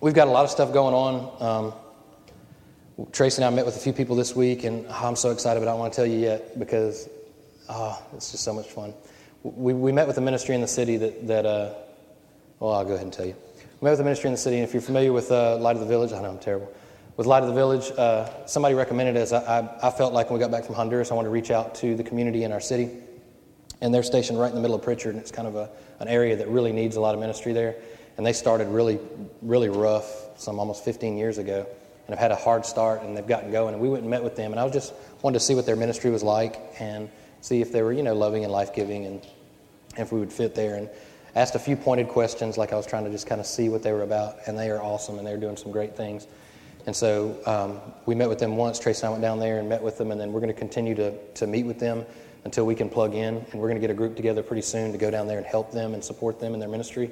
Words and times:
we've 0.00 0.14
got 0.14 0.28
a 0.28 0.30
lot 0.30 0.44
of 0.44 0.50
stuff 0.50 0.72
going 0.72 0.94
on. 0.94 1.42
Um, 1.42 3.06
Tracy 3.12 3.42
and 3.42 3.44
I 3.44 3.54
met 3.54 3.66
with 3.66 3.76
a 3.76 3.80
few 3.80 3.92
people 3.92 4.16
this 4.16 4.34
week, 4.34 4.64
and 4.64 4.86
oh, 4.88 5.00
I'm 5.06 5.16
so 5.16 5.30
excited, 5.30 5.60
but 5.60 5.68
I 5.68 5.72
don't 5.72 5.80
want 5.80 5.92
to 5.92 5.96
tell 5.96 6.06
you 6.06 6.18
yet 6.18 6.58
because 6.58 7.08
oh, 7.68 8.02
it's 8.14 8.30
just 8.30 8.44
so 8.44 8.52
much 8.52 8.68
fun. 8.68 8.94
We, 9.42 9.74
we 9.74 9.92
met 9.92 10.06
with 10.06 10.18
a 10.18 10.22
ministry 10.22 10.54
in 10.54 10.60
the 10.60 10.68
city 10.68 10.96
that, 10.96 11.26
that 11.26 11.46
uh, 11.46 11.74
well, 12.58 12.72
I'll 12.72 12.84
go 12.84 12.94
ahead 12.94 13.04
and 13.04 13.12
tell 13.12 13.26
you. 13.26 13.36
We 13.80 13.86
met 13.86 13.90
with 13.92 14.00
a 14.00 14.04
ministry 14.04 14.28
in 14.28 14.32
the 14.32 14.38
city, 14.38 14.56
and 14.56 14.64
if 14.64 14.72
you're 14.72 14.82
familiar 14.82 15.12
with 15.12 15.30
uh, 15.30 15.56
Light 15.58 15.76
of 15.76 15.80
the 15.80 15.86
Village, 15.86 16.12
I 16.12 16.22
know 16.22 16.30
I'm 16.30 16.38
terrible. 16.38 16.72
With 17.16 17.26
Light 17.26 17.42
of 17.42 17.48
the 17.48 17.54
Village, 17.54 17.90
uh, 17.96 18.46
somebody 18.46 18.74
recommended 18.74 19.16
as 19.16 19.32
I, 19.32 19.60
I, 19.60 19.88
I 19.88 19.90
felt 19.90 20.12
like 20.12 20.30
when 20.30 20.38
we 20.38 20.42
got 20.42 20.50
back 20.50 20.64
from 20.64 20.74
Honduras, 20.74 21.10
I 21.10 21.14
wanted 21.14 21.28
to 21.28 21.32
reach 21.32 21.50
out 21.50 21.74
to 21.76 21.94
the 21.94 22.04
community 22.04 22.44
in 22.44 22.52
our 22.52 22.60
city. 22.60 22.90
And 23.82 23.92
they're 23.92 24.02
stationed 24.02 24.38
right 24.38 24.48
in 24.48 24.54
the 24.54 24.62
middle 24.62 24.76
of 24.76 24.82
Prichard, 24.82 25.14
and 25.14 25.20
it's 25.20 25.30
kind 25.30 25.46
of 25.46 25.54
a, 25.54 25.68
an 26.00 26.08
area 26.08 26.36
that 26.36 26.48
really 26.48 26.72
needs 26.72 26.96
a 26.96 27.00
lot 27.00 27.14
of 27.14 27.20
ministry 27.20 27.52
there. 27.52 27.76
And 28.16 28.24
they 28.24 28.32
started 28.32 28.68
really, 28.68 28.98
really 29.42 29.68
rough 29.68 30.38
some 30.38 30.58
almost 30.58 30.84
15 30.84 31.16
years 31.16 31.38
ago 31.38 31.66
and 32.06 32.14
have 32.14 32.18
had 32.18 32.30
a 32.30 32.36
hard 32.36 32.64
start, 32.64 33.02
and 33.02 33.16
they've 33.16 33.26
gotten 33.26 33.50
going. 33.50 33.74
And 33.74 33.82
we 33.82 33.88
went 33.88 34.02
and 34.02 34.10
met 34.10 34.22
with 34.22 34.36
them, 34.36 34.52
and 34.52 34.60
I 34.60 34.64
was 34.64 34.72
just 34.72 34.94
wanted 35.22 35.38
to 35.38 35.44
see 35.44 35.54
what 35.54 35.66
their 35.66 35.76
ministry 35.76 36.10
was 36.10 36.22
like 36.22 36.60
and 36.78 37.10
see 37.40 37.60
if 37.60 37.72
they 37.72 37.82
were, 37.82 37.92
you 37.92 38.02
know, 38.02 38.14
loving 38.14 38.44
and 38.44 38.52
life 38.52 38.74
giving, 38.74 39.06
and 39.06 39.26
if 39.96 40.12
we 40.12 40.20
would 40.20 40.32
fit 40.32 40.54
there. 40.54 40.76
And 40.76 40.88
asked 41.34 41.54
a 41.54 41.58
few 41.58 41.76
pointed 41.76 42.08
questions, 42.08 42.56
like 42.56 42.72
I 42.72 42.76
was 42.76 42.86
trying 42.86 43.04
to 43.04 43.10
just 43.10 43.26
kind 43.26 43.40
of 43.40 43.46
see 43.46 43.68
what 43.68 43.82
they 43.82 43.92
were 43.92 44.02
about. 44.02 44.36
And 44.46 44.58
they 44.58 44.70
are 44.70 44.82
awesome, 44.82 45.18
and 45.18 45.26
they're 45.26 45.36
doing 45.36 45.56
some 45.56 45.72
great 45.72 45.96
things. 45.96 46.26
And 46.86 46.94
so 46.94 47.36
um, 47.46 47.80
we 48.06 48.14
met 48.14 48.28
with 48.28 48.38
them 48.38 48.56
once. 48.56 48.78
Trace 48.78 49.00
and 49.00 49.08
I 49.08 49.10
went 49.10 49.22
down 49.22 49.40
there 49.40 49.58
and 49.58 49.68
met 49.68 49.82
with 49.82 49.98
them, 49.98 50.12
and 50.12 50.20
then 50.20 50.32
we're 50.32 50.40
going 50.40 50.52
to 50.52 50.58
continue 50.58 50.94
to, 50.94 51.12
to 51.34 51.46
meet 51.46 51.66
with 51.66 51.80
them 51.80 52.06
until 52.44 52.64
we 52.64 52.76
can 52.76 52.88
plug 52.88 53.14
in. 53.14 53.44
And 53.50 53.54
we're 53.54 53.68
going 53.68 53.74
to 53.74 53.80
get 53.80 53.90
a 53.90 53.94
group 53.94 54.14
together 54.16 54.42
pretty 54.42 54.62
soon 54.62 54.92
to 54.92 54.98
go 54.98 55.10
down 55.10 55.26
there 55.26 55.38
and 55.38 55.46
help 55.46 55.72
them 55.72 55.94
and 55.94 56.02
support 56.02 56.38
them 56.38 56.54
in 56.54 56.60
their 56.60 56.68
ministry. 56.68 57.10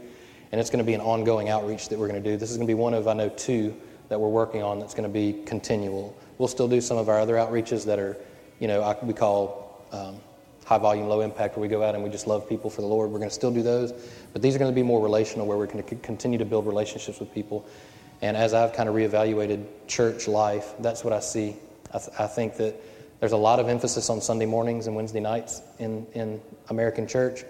And 0.54 0.60
it's 0.60 0.70
going 0.70 0.78
to 0.78 0.84
be 0.84 0.94
an 0.94 1.00
ongoing 1.00 1.48
outreach 1.48 1.88
that 1.88 1.98
we're 1.98 2.06
going 2.06 2.22
to 2.22 2.30
do. 2.30 2.36
This 2.36 2.52
is 2.52 2.56
going 2.56 2.68
to 2.68 2.70
be 2.70 2.78
one 2.78 2.94
of, 2.94 3.08
I 3.08 3.12
know, 3.12 3.28
two 3.28 3.74
that 4.08 4.20
we're 4.20 4.28
working 4.28 4.62
on 4.62 4.78
that's 4.78 4.94
going 4.94 5.02
to 5.02 5.12
be 5.12 5.42
continual. 5.46 6.16
We'll 6.38 6.46
still 6.46 6.68
do 6.68 6.80
some 6.80 6.96
of 6.96 7.08
our 7.08 7.18
other 7.18 7.34
outreaches 7.34 7.84
that 7.86 7.98
are, 7.98 8.16
you 8.60 8.68
know, 8.68 8.96
we 9.02 9.14
call 9.14 9.84
um, 9.90 10.20
high 10.64 10.78
volume, 10.78 11.08
low 11.08 11.22
impact, 11.22 11.56
where 11.56 11.62
we 11.62 11.66
go 11.66 11.82
out 11.82 11.96
and 11.96 12.04
we 12.04 12.08
just 12.08 12.28
love 12.28 12.48
people 12.48 12.70
for 12.70 12.82
the 12.82 12.86
Lord. 12.86 13.10
We're 13.10 13.18
going 13.18 13.30
to 13.30 13.34
still 13.34 13.50
do 13.50 13.64
those, 13.64 13.92
but 14.32 14.42
these 14.42 14.54
are 14.54 14.60
going 14.60 14.70
to 14.70 14.74
be 14.74 14.84
more 14.84 15.02
relational, 15.02 15.44
where 15.44 15.58
we're 15.58 15.66
going 15.66 15.82
to 15.82 15.94
continue 15.96 16.38
to 16.38 16.44
build 16.44 16.68
relationships 16.68 17.18
with 17.18 17.34
people. 17.34 17.66
And 18.22 18.36
as 18.36 18.54
I've 18.54 18.74
kind 18.74 18.88
of 18.88 18.94
reevaluated 18.94 19.66
church 19.88 20.28
life, 20.28 20.74
that's 20.78 21.02
what 21.02 21.12
I 21.12 21.18
see. 21.18 21.56
I, 21.92 21.98
th- 21.98 22.10
I 22.16 22.28
think 22.28 22.58
that 22.58 22.80
there's 23.18 23.32
a 23.32 23.36
lot 23.36 23.58
of 23.58 23.68
emphasis 23.68 24.08
on 24.08 24.20
Sunday 24.20 24.46
mornings 24.46 24.86
and 24.86 24.94
Wednesday 24.94 25.18
nights 25.18 25.62
in, 25.80 26.06
in 26.14 26.40
American 26.68 27.08
church, 27.08 27.42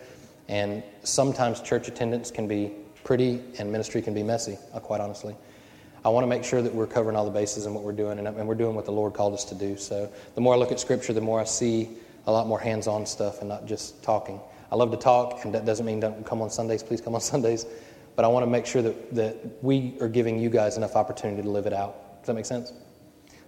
and 0.49 0.83
sometimes 1.03 1.61
church 1.61 1.87
attendance 1.87 2.31
can 2.31 2.49
be 2.49 2.73
pretty 3.05 3.41
and 3.59 3.71
ministry 3.71 4.03
can 4.03 4.15
be 4.15 4.23
messy, 4.23 4.59
uh, 4.73 4.81
quite 4.81 5.01
honestly. 5.01 5.37
I 6.05 6.09
want 6.09 6.25
to 6.25 6.29
make 6.29 6.45
sure 6.45 6.61
that 6.61 6.75
we're 6.75 6.87
covering 6.87 7.17
all 7.17 7.25
the 7.25 7.31
bases 7.31 7.67
in 7.67 7.73
what 7.73 7.85
we're 7.85 7.93
doing, 7.93 8.19
and, 8.19 8.29
and 8.29 8.49
we're 8.49 8.55
doing 8.55 8.75
what 8.75 8.85
the 8.85 8.93
Lord 8.93 9.15
called 9.15 9.33
us 9.33 9.45
to 9.45 9.55
do. 9.55 9.77
So 9.77 10.11
the 10.35 10.41
more 10.41 10.55
I 10.55 10.57
look 10.57 10.73
at 10.73 10.81
Scripture, 10.81 11.13
the 11.13 11.21
more 11.21 11.41
I 11.41 11.45
see 11.45 11.91
a 12.27 12.33
lot 12.33 12.47
more 12.47 12.59
hands 12.59 12.87
on 12.87 13.07
stuff 13.07 13.41
and 13.41 13.49
not 13.49 13.67
just 13.67 14.03
talking. 14.03 14.41
I 14.73 14.77
love 14.77 14.91
to 14.91 14.97
talk, 14.97 15.45
and 15.45 15.55
that 15.55 15.65
doesn't 15.65 15.87
mean 15.87 16.01
don't 16.01 16.27
come 16.27 16.43
on 16.43 16.51
Sundays. 16.51 16.83
Please 16.83 17.01
come 17.01 17.15
on 17.15 17.21
Sundays. 17.33 17.67
But 18.17 18.25
I 18.25 18.29
want 18.29 18.45
to 18.45 18.51
make 18.51 18.67
sure 18.67 18.83
that, 18.83 19.15
that 19.15 19.37
we 19.63 19.97
are 20.01 20.09
giving 20.09 20.39
you 20.39 20.51
guys 20.51 20.77
enough 20.77 20.95
opportunity 20.95 21.43
to 21.43 21.49
live 21.49 21.67
it 21.67 21.73
out. 21.73 22.21
Does 22.21 22.29
that 22.29 22.35
make 22.35 22.47
sense? 22.47 22.73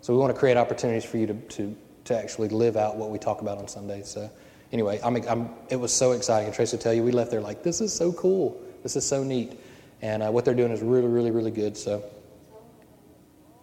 So 0.01 0.13
we 0.13 0.19
want 0.19 0.35
to 0.35 0.39
create 0.39 0.57
opportunities 0.57 1.05
for 1.05 1.19
you 1.19 1.27
to, 1.27 1.35
to, 1.35 1.77
to 2.05 2.19
actually 2.19 2.49
live 2.49 2.77
out 2.77 2.97
what 2.97 3.11
we 3.11 3.19
talk 3.19 3.43
about 3.43 3.59
on 3.59 3.69
Sundays. 3.69 4.09
So 4.09 4.31
anyway, 4.73 5.01
I'm, 5.05 5.17
I'm, 5.29 5.51
it 5.69 5.77
was 5.77 5.93
so 5.93 6.13
exciting. 6.13 6.47
And 6.47 6.55
Tracy 6.55 6.77
will 6.77 6.83
tell 6.83 6.95
you, 6.95 7.03
we 7.03 7.13
left 7.13 7.31
there 7.31 7.41
like, 7.41 7.63
this 7.63 7.81
is 7.81 7.93
so 7.93 8.13
cool. 8.13 8.61
This 8.87 8.95
is 8.95 9.05
so 9.05 9.25
neat. 9.25 9.59
And 10.01 10.23
uh, 10.23 10.31
what 10.31 10.45
they're 10.45 10.55
doing 10.55 10.71
is 10.71 10.81
really, 10.81 11.09
really, 11.09 11.33
really 11.33 11.51
good. 11.51 11.77
So 11.77 12.05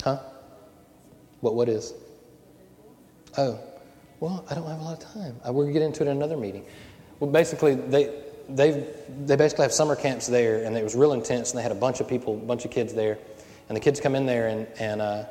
Huh? 0.03 0.19
What, 1.39 1.55
what 1.55 1.69
is? 1.69 1.93
Oh, 3.37 3.57
well, 4.19 4.43
I 4.49 4.53
don't 4.53 4.67
have 4.67 4.81
a 4.81 4.83
lot 4.83 5.01
of 5.01 5.13
time. 5.13 5.39
We're 5.45 5.63
going 5.63 5.67
to 5.67 5.73
get 5.73 5.81
into 5.81 6.03
it 6.03 6.07
in 6.07 6.17
another 6.17 6.35
meeting. 6.35 6.65
Well, 7.21 7.31
basically, 7.31 7.75
they, 7.75 8.13
they, 8.49 8.85
they 9.25 9.37
basically 9.37 9.63
have 9.63 9.71
summer 9.71 9.95
camps 9.95 10.27
there, 10.27 10.65
and 10.65 10.75
it 10.75 10.83
was 10.83 10.93
real 10.93 11.13
intense, 11.13 11.51
and 11.51 11.57
they 11.57 11.63
had 11.63 11.71
a 11.71 11.75
bunch 11.75 12.01
of 12.01 12.09
people, 12.09 12.33
a 12.33 12.45
bunch 12.45 12.65
of 12.65 12.71
kids 12.71 12.93
there. 12.93 13.17
And 13.69 13.77
the 13.77 13.81
kids 13.81 14.01
come 14.01 14.15
in 14.15 14.25
there, 14.25 14.49
and, 14.49 14.67
and 14.77 15.01
uh, 15.01 15.03
uh, 15.05 15.27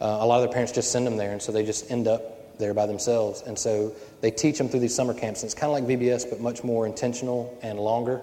a 0.00 0.26
lot 0.26 0.38
of 0.38 0.42
their 0.42 0.52
parents 0.52 0.72
just 0.72 0.90
send 0.90 1.06
them 1.06 1.16
there, 1.16 1.30
and 1.30 1.40
so 1.40 1.52
they 1.52 1.64
just 1.64 1.92
end 1.92 2.08
up 2.08 2.58
there 2.58 2.74
by 2.74 2.86
themselves. 2.86 3.42
And 3.42 3.56
so 3.56 3.94
they 4.20 4.32
teach 4.32 4.58
them 4.58 4.68
through 4.68 4.80
these 4.80 4.96
summer 4.96 5.14
camps. 5.14 5.42
And 5.42 5.46
it's 5.46 5.54
kind 5.54 5.72
of 5.72 5.88
like 5.88 6.00
VBS, 6.00 6.28
but 6.28 6.40
much 6.40 6.64
more 6.64 6.88
intentional 6.88 7.56
and 7.62 7.78
longer. 7.78 8.20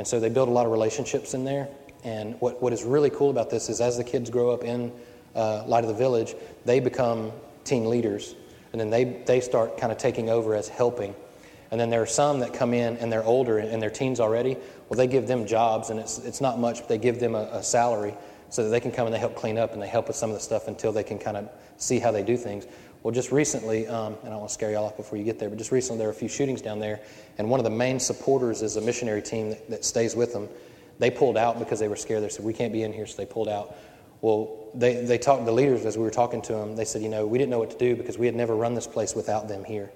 And 0.00 0.08
so 0.08 0.18
they 0.18 0.30
build 0.30 0.48
a 0.48 0.50
lot 0.50 0.64
of 0.64 0.72
relationships 0.72 1.34
in 1.34 1.44
there. 1.44 1.68
And 2.04 2.34
what, 2.40 2.62
what 2.62 2.72
is 2.72 2.84
really 2.84 3.10
cool 3.10 3.28
about 3.28 3.50
this 3.50 3.68
is 3.68 3.82
as 3.82 3.98
the 3.98 4.02
kids 4.02 4.30
grow 4.30 4.48
up 4.48 4.64
in 4.64 4.90
uh, 5.34 5.64
Light 5.66 5.84
of 5.84 5.88
the 5.88 5.94
Village, 5.94 6.34
they 6.64 6.80
become 6.80 7.32
teen 7.64 7.84
leaders. 7.84 8.34
And 8.72 8.80
then 8.80 8.88
they, 8.88 9.04
they 9.26 9.40
start 9.40 9.76
kind 9.76 9.92
of 9.92 9.98
taking 9.98 10.30
over 10.30 10.54
as 10.54 10.68
helping. 10.68 11.14
And 11.70 11.78
then 11.78 11.90
there 11.90 12.00
are 12.00 12.06
some 12.06 12.40
that 12.40 12.54
come 12.54 12.72
in 12.72 12.96
and 12.96 13.12
they're 13.12 13.22
older 13.22 13.58
and 13.58 13.82
they're 13.82 13.90
teens 13.90 14.20
already. 14.20 14.56
Well, 14.88 14.96
they 14.96 15.06
give 15.06 15.28
them 15.28 15.44
jobs, 15.44 15.90
and 15.90 16.00
it's, 16.00 16.16
it's 16.16 16.40
not 16.40 16.58
much, 16.58 16.78
but 16.78 16.88
they 16.88 16.96
give 16.96 17.20
them 17.20 17.34
a, 17.34 17.50
a 17.52 17.62
salary 17.62 18.14
so 18.48 18.64
that 18.64 18.70
they 18.70 18.80
can 18.80 18.92
come 18.92 19.06
and 19.06 19.14
they 19.14 19.18
help 19.18 19.36
clean 19.36 19.58
up 19.58 19.74
and 19.74 19.82
they 19.82 19.86
help 19.86 20.06
with 20.06 20.16
some 20.16 20.30
of 20.30 20.34
the 20.34 20.42
stuff 20.42 20.66
until 20.66 20.92
they 20.92 21.04
can 21.04 21.18
kind 21.18 21.36
of 21.36 21.50
see 21.76 21.98
how 21.98 22.10
they 22.10 22.22
do 22.22 22.38
things. 22.38 22.66
Well, 23.02 23.14
just 23.14 23.32
recently, 23.32 23.86
um, 23.86 24.14
and 24.20 24.26
I 24.26 24.30
don't 24.30 24.40
want 24.40 24.48
to 24.48 24.54
scare 24.54 24.72
y'all 24.72 24.84
off 24.84 24.96
before 24.96 25.16
you 25.16 25.24
get 25.24 25.38
there, 25.38 25.48
but 25.48 25.56
just 25.56 25.72
recently 25.72 25.98
there 25.98 26.08
were 26.08 26.12
a 26.12 26.16
few 26.16 26.28
shootings 26.28 26.60
down 26.60 26.80
there, 26.80 27.00
and 27.38 27.48
one 27.48 27.58
of 27.58 27.64
the 27.64 27.70
main 27.70 27.98
supporters 27.98 28.60
is 28.60 28.76
a 28.76 28.80
missionary 28.80 29.22
team 29.22 29.50
that, 29.50 29.70
that 29.70 29.84
stays 29.86 30.14
with 30.14 30.34
them. 30.34 30.48
They 30.98 31.10
pulled 31.10 31.38
out 31.38 31.58
because 31.58 31.80
they 31.80 31.88
were 31.88 31.96
scared. 31.96 32.22
They 32.22 32.28
said, 32.28 32.44
We 32.44 32.52
can't 32.52 32.74
be 32.74 32.82
in 32.82 32.92
here, 32.92 33.06
so 33.06 33.16
they 33.16 33.24
pulled 33.24 33.48
out. 33.48 33.74
Well, 34.20 34.68
they, 34.74 35.02
they 35.02 35.16
talked, 35.16 35.46
the 35.46 35.52
leaders, 35.52 35.86
as 35.86 35.96
we 35.96 36.04
were 36.04 36.10
talking 36.10 36.42
to 36.42 36.52
them, 36.52 36.76
they 36.76 36.84
said, 36.84 37.02
you 37.02 37.08
know, 37.08 37.26
we 37.26 37.38
didn't 37.38 37.50
know 37.50 37.58
what 37.58 37.70
to 37.70 37.78
do 37.78 37.96
because 37.96 38.18
we 38.18 38.26
had 38.26 38.34
never 38.34 38.54
run 38.54 38.74
this 38.74 38.86
place 38.86 39.14
without 39.14 39.48
them 39.48 39.64
here. 39.64 39.90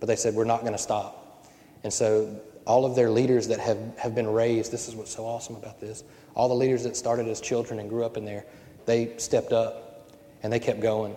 But 0.00 0.06
they 0.06 0.16
said, 0.16 0.34
we're 0.34 0.44
not 0.44 0.62
going 0.62 0.72
to 0.72 0.78
stop. 0.78 1.46
And 1.84 1.92
so 1.92 2.40
all 2.66 2.84
of 2.84 2.96
their 2.96 3.08
leaders 3.08 3.46
that 3.48 3.60
have, 3.60 3.78
have 3.96 4.14
been 4.16 4.26
raised, 4.26 4.72
this 4.72 4.88
is 4.88 4.96
what's 4.96 5.14
so 5.14 5.24
awesome 5.24 5.54
about 5.54 5.80
this, 5.80 6.02
all 6.34 6.48
the 6.48 6.54
leaders 6.54 6.82
that 6.82 6.96
started 6.96 7.28
as 7.28 7.40
children 7.40 7.78
and 7.78 7.88
grew 7.88 8.04
up 8.04 8.16
in 8.16 8.24
there, 8.24 8.44
they 8.84 9.16
stepped 9.16 9.52
up 9.52 10.10
and 10.42 10.52
they 10.52 10.58
kept 10.58 10.80
going 10.80 11.14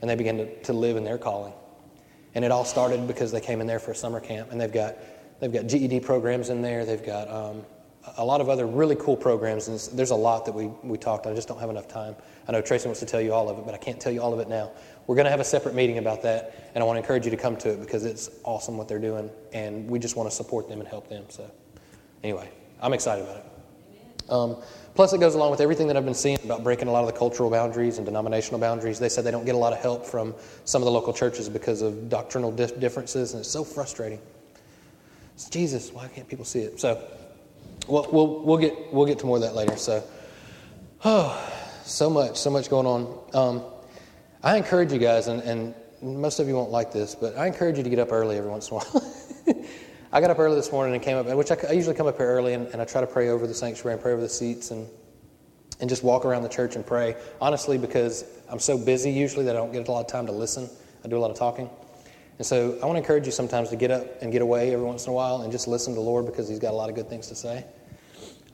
and 0.00 0.10
they 0.10 0.14
began 0.14 0.38
to, 0.38 0.62
to 0.62 0.72
live 0.72 0.96
in 0.96 1.04
their 1.04 1.18
calling. 1.18 1.52
And 2.34 2.44
it 2.44 2.50
all 2.50 2.64
started 2.64 3.06
because 3.06 3.32
they 3.32 3.40
came 3.40 3.60
in 3.60 3.66
there 3.66 3.80
for 3.80 3.90
a 3.90 3.94
summer 3.94 4.20
camp 4.20 4.52
and 4.52 4.60
they've 4.60 4.72
got, 4.72 4.96
they've 5.40 5.52
got 5.52 5.66
GED 5.66 6.00
programs 6.00 6.48
in 6.48 6.62
there, 6.62 6.84
they've 6.84 7.04
got 7.04 7.28
um, 7.28 7.64
a 8.16 8.24
lot 8.24 8.40
of 8.40 8.48
other 8.48 8.66
really 8.66 8.96
cool 8.96 9.16
programs, 9.16 9.68
and 9.68 9.78
there's 9.96 10.10
a 10.10 10.16
lot 10.16 10.44
that 10.46 10.52
we, 10.52 10.66
we 10.82 10.96
talked. 10.96 11.26
I 11.26 11.34
just 11.34 11.48
don't 11.48 11.60
have 11.60 11.70
enough 11.70 11.88
time. 11.88 12.16
I 12.48 12.52
know 12.52 12.60
Tracy 12.62 12.86
wants 12.86 13.00
to 13.00 13.06
tell 13.06 13.20
you 13.20 13.32
all 13.32 13.48
of 13.48 13.58
it, 13.58 13.64
but 13.64 13.74
I 13.74 13.78
can't 13.78 14.00
tell 14.00 14.12
you 14.12 14.22
all 14.22 14.32
of 14.32 14.40
it 14.40 14.48
now. 14.48 14.72
We're 15.06 15.16
going 15.16 15.26
to 15.26 15.30
have 15.30 15.40
a 15.40 15.44
separate 15.44 15.74
meeting 15.74 15.98
about 15.98 16.22
that, 16.22 16.70
and 16.74 16.82
I 16.82 16.86
want 16.86 16.96
to 16.96 17.00
encourage 17.00 17.24
you 17.24 17.30
to 17.30 17.36
come 17.36 17.56
to 17.58 17.70
it 17.70 17.80
because 17.80 18.04
it's 18.04 18.30
awesome 18.44 18.78
what 18.78 18.88
they're 18.88 18.98
doing, 18.98 19.30
and 19.52 19.88
we 19.88 19.98
just 19.98 20.16
want 20.16 20.30
to 20.30 20.34
support 20.34 20.68
them 20.68 20.80
and 20.80 20.88
help 20.88 21.08
them. 21.08 21.24
So, 21.28 21.50
anyway, 22.22 22.48
I'm 22.80 22.94
excited 22.94 23.24
about 23.24 23.36
it. 23.36 24.30
Um, 24.30 24.56
plus, 24.94 25.12
it 25.12 25.20
goes 25.20 25.34
along 25.34 25.50
with 25.50 25.60
everything 25.60 25.86
that 25.88 25.96
I've 25.96 26.04
been 26.04 26.14
seeing 26.14 26.38
about 26.44 26.64
breaking 26.64 26.88
a 26.88 26.92
lot 26.92 27.00
of 27.00 27.12
the 27.12 27.18
cultural 27.18 27.50
boundaries 27.50 27.98
and 27.98 28.06
denominational 28.06 28.60
boundaries. 28.60 28.98
They 28.98 29.08
said 29.08 29.24
they 29.24 29.30
don't 29.30 29.46
get 29.46 29.54
a 29.54 29.58
lot 29.58 29.72
of 29.72 29.80
help 29.80 30.06
from 30.06 30.34
some 30.64 30.82
of 30.82 30.86
the 30.86 30.92
local 30.92 31.12
churches 31.12 31.48
because 31.48 31.82
of 31.82 32.08
doctrinal 32.08 32.52
differences, 32.52 33.32
and 33.32 33.40
it's 33.40 33.50
so 33.50 33.64
frustrating. 33.64 34.20
It's 35.34 35.48
Jesus, 35.48 35.92
why 35.92 36.08
can't 36.08 36.28
people 36.28 36.44
see 36.44 36.60
it? 36.60 36.80
So, 36.80 37.02
We'll, 37.90 38.06
we'll, 38.12 38.40
we'll, 38.44 38.58
get, 38.58 38.92
we'll 38.92 39.06
get 39.06 39.18
to 39.20 39.26
more 39.26 39.36
of 39.36 39.42
that 39.42 39.54
later. 39.54 39.76
So, 39.76 40.04
oh, 41.04 41.52
so 41.84 42.08
much, 42.08 42.36
so 42.36 42.50
much 42.50 42.70
going 42.70 42.86
on. 42.86 43.18
Um, 43.34 43.64
I 44.42 44.56
encourage 44.56 44.92
you 44.92 44.98
guys, 44.98 45.26
and, 45.26 45.42
and 45.42 45.74
most 46.00 46.38
of 46.38 46.48
you 46.48 46.54
won't 46.54 46.70
like 46.70 46.92
this, 46.92 47.14
but 47.14 47.36
I 47.36 47.46
encourage 47.46 47.78
you 47.78 47.82
to 47.82 47.90
get 47.90 47.98
up 47.98 48.12
early 48.12 48.38
every 48.38 48.50
once 48.50 48.70
in 48.70 48.76
a 48.76 48.80
while. 48.80 49.14
I 50.12 50.20
got 50.20 50.30
up 50.30 50.40
early 50.40 50.56
this 50.56 50.72
morning 50.72 50.94
and 50.94 51.02
came 51.02 51.16
up, 51.16 51.26
which 51.26 51.52
I, 51.52 51.56
I 51.68 51.72
usually 51.72 51.94
come 51.94 52.08
up 52.08 52.16
here 52.16 52.26
early, 52.26 52.54
and, 52.54 52.66
and, 52.68 52.82
I 52.82 52.84
try 52.84 53.00
to 53.00 53.06
pray 53.06 53.28
over 53.28 53.46
the 53.46 53.54
sanctuary 53.54 53.94
and 53.94 54.02
pray 54.02 54.12
over 54.12 54.20
the 54.20 54.28
seats 54.28 54.72
and, 54.72 54.88
and 55.78 55.88
just 55.88 56.02
walk 56.02 56.24
around 56.24 56.42
the 56.42 56.48
church 56.48 56.74
and 56.74 56.84
pray. 56.84 57.14
Honestly, 57.40 57.78
because 57.78 58.24
I'm 58.48 58.58
so 58.58 58.76
busy 58.76 59.12
usually 59.12 59.44
that 59.44 59.54
I 59.54 59.58
don't 59.60 59.72
get 59.72 59.86
a 59.86 59.92
lot 59.92 60.00
of 60.00 60.08
time 60.08 60.26
to 60.26 60.32
listen. 60.32 60.68
I 61.04 61.08
do 61.08 61.16
a 61.16 61.20
lot 61.20 61.30
of 61.30 61.38
talking. 61.38 61.70
And 62.38 62.46
so 62.46 62.76
I 62.82 62.86
want 62.86 62.96
to 62.96 63.00
encourage 63.00 63.26
you 63.26 63.32
sometimes 63.32 63.68
to 63.68 63.76
get 63.76 63.92
up 63.92 64.04
and 64.20 64.32
get 64.32 64.42
away 64.42 64.72
every 64.72 64.84
once 64.84 65.04
in 65.06 65.10
a 65.10 65.14
while 65.14 65.42
and 65.42 65.52
just 65.52 65.68
listen 65.68 65.92
to 65.92 66.00
the 66.00 66.04
Lord 66.04 66.26
because 66.26 66.48
He's 66.48 66.58
got 66.58 66.72
a 66.72 66.76
lot 66.76 66.88
of 66.88 66.96
good 66.96 67.08
things 67.08 67.28
to 67.28 67.36
say. 67.36 67.64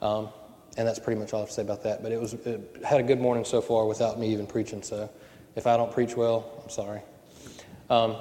Um, 0.01 0.29
and 0.77 0.87
that's 0.87 0.99
pretty 0.99 1.19
much 1.19 1.33
all 1.33 1.39
I 1.39 1.41
have 1.41 1.49
to 1.49 1.55
say 1.55 1.61
about 1.63 1.81
that. 1.83 2.03
But 2.03 2.11
it 2.11 2.21
was 2.21 2.33
it 2.33 2.83
had 2.85 2.99
a 2.99 3.03
good 3.03 3.19
morning 3.19 3.45
so 3.45 3.61
far 3.61 3.87
without 3.87 4.19
me 4.19 4.31
even 4.31 4.45
preaching. 4.45 4.83
So 4.83 5.09
if 5.55 5.65
I 5.65 5.75
don't 5.75 5.91
preach 5.91 6.15
well, 6.15 6.61
I'm 6.63 6.69
sorry. 6.69 7.01
Um, 7.89 8.15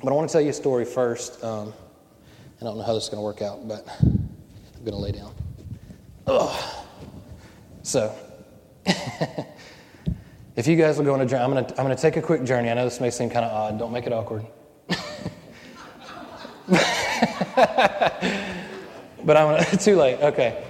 but 0.00 0.12
I 0.12 0.14
want 0.14 0.28
to 0.28 0.32
tell 0.32 0.40
you 0.40 0.50
a 0.50 0.52
story 0.52 0.84
first. 0.84 1.42
Um, 1.42 1.72
I 2.62 2.64
don't 2.64 2.76
know 2.76 2.84
how 2.84 2.94
this 2.94 3.02
is 3.02 3.08
going 3.08 3.18
to 3.18 3.24
work 3.24 3.42
out, 3.42 3.66
but 3.66 3.84
I'm 4.00 4.84
going 4.84 4.92
to 4.92 4.96
lay 4.96 5.10
down. 5.10 5.34
Ugh. 6.28 6.84
So, 7.82 8.14
if 10.54 10.68
you 10.68 10.76
guys 10.76 10.96
will 10.96 11.04
go 11.04 11.14
on 11.14 11.22
a 11.22 11.26
journey, 11.26 11.42
I'm 11.42 11.50
going 11.50 11.64
to 11.64 11.70
I'm 11.72 11.84
going 11.84 11.96
to 11.96 12.00
take 12.00 12.16
a 12.16 12.22
quick 12.22 12.44
journey. 12.44 12.70
I 12.70 12.74
know 12.74 12.84
this 12.84 13.00
may 13.00 13.10
seem 13.10 13.30
kind 13.30 13.44
of 13.44 13.50
odd. 13.50 13.80
Don't 13.80 13.90
make 13.90 14.06
it 14.06 14.12
awkward. 14.12 14.46
but 14.86 14.96
I'm 19.26 19.26
gonna, 19.26 19.64
too 19.80 19.96
late. 19.96 20.20
Okay. 20.20 20.64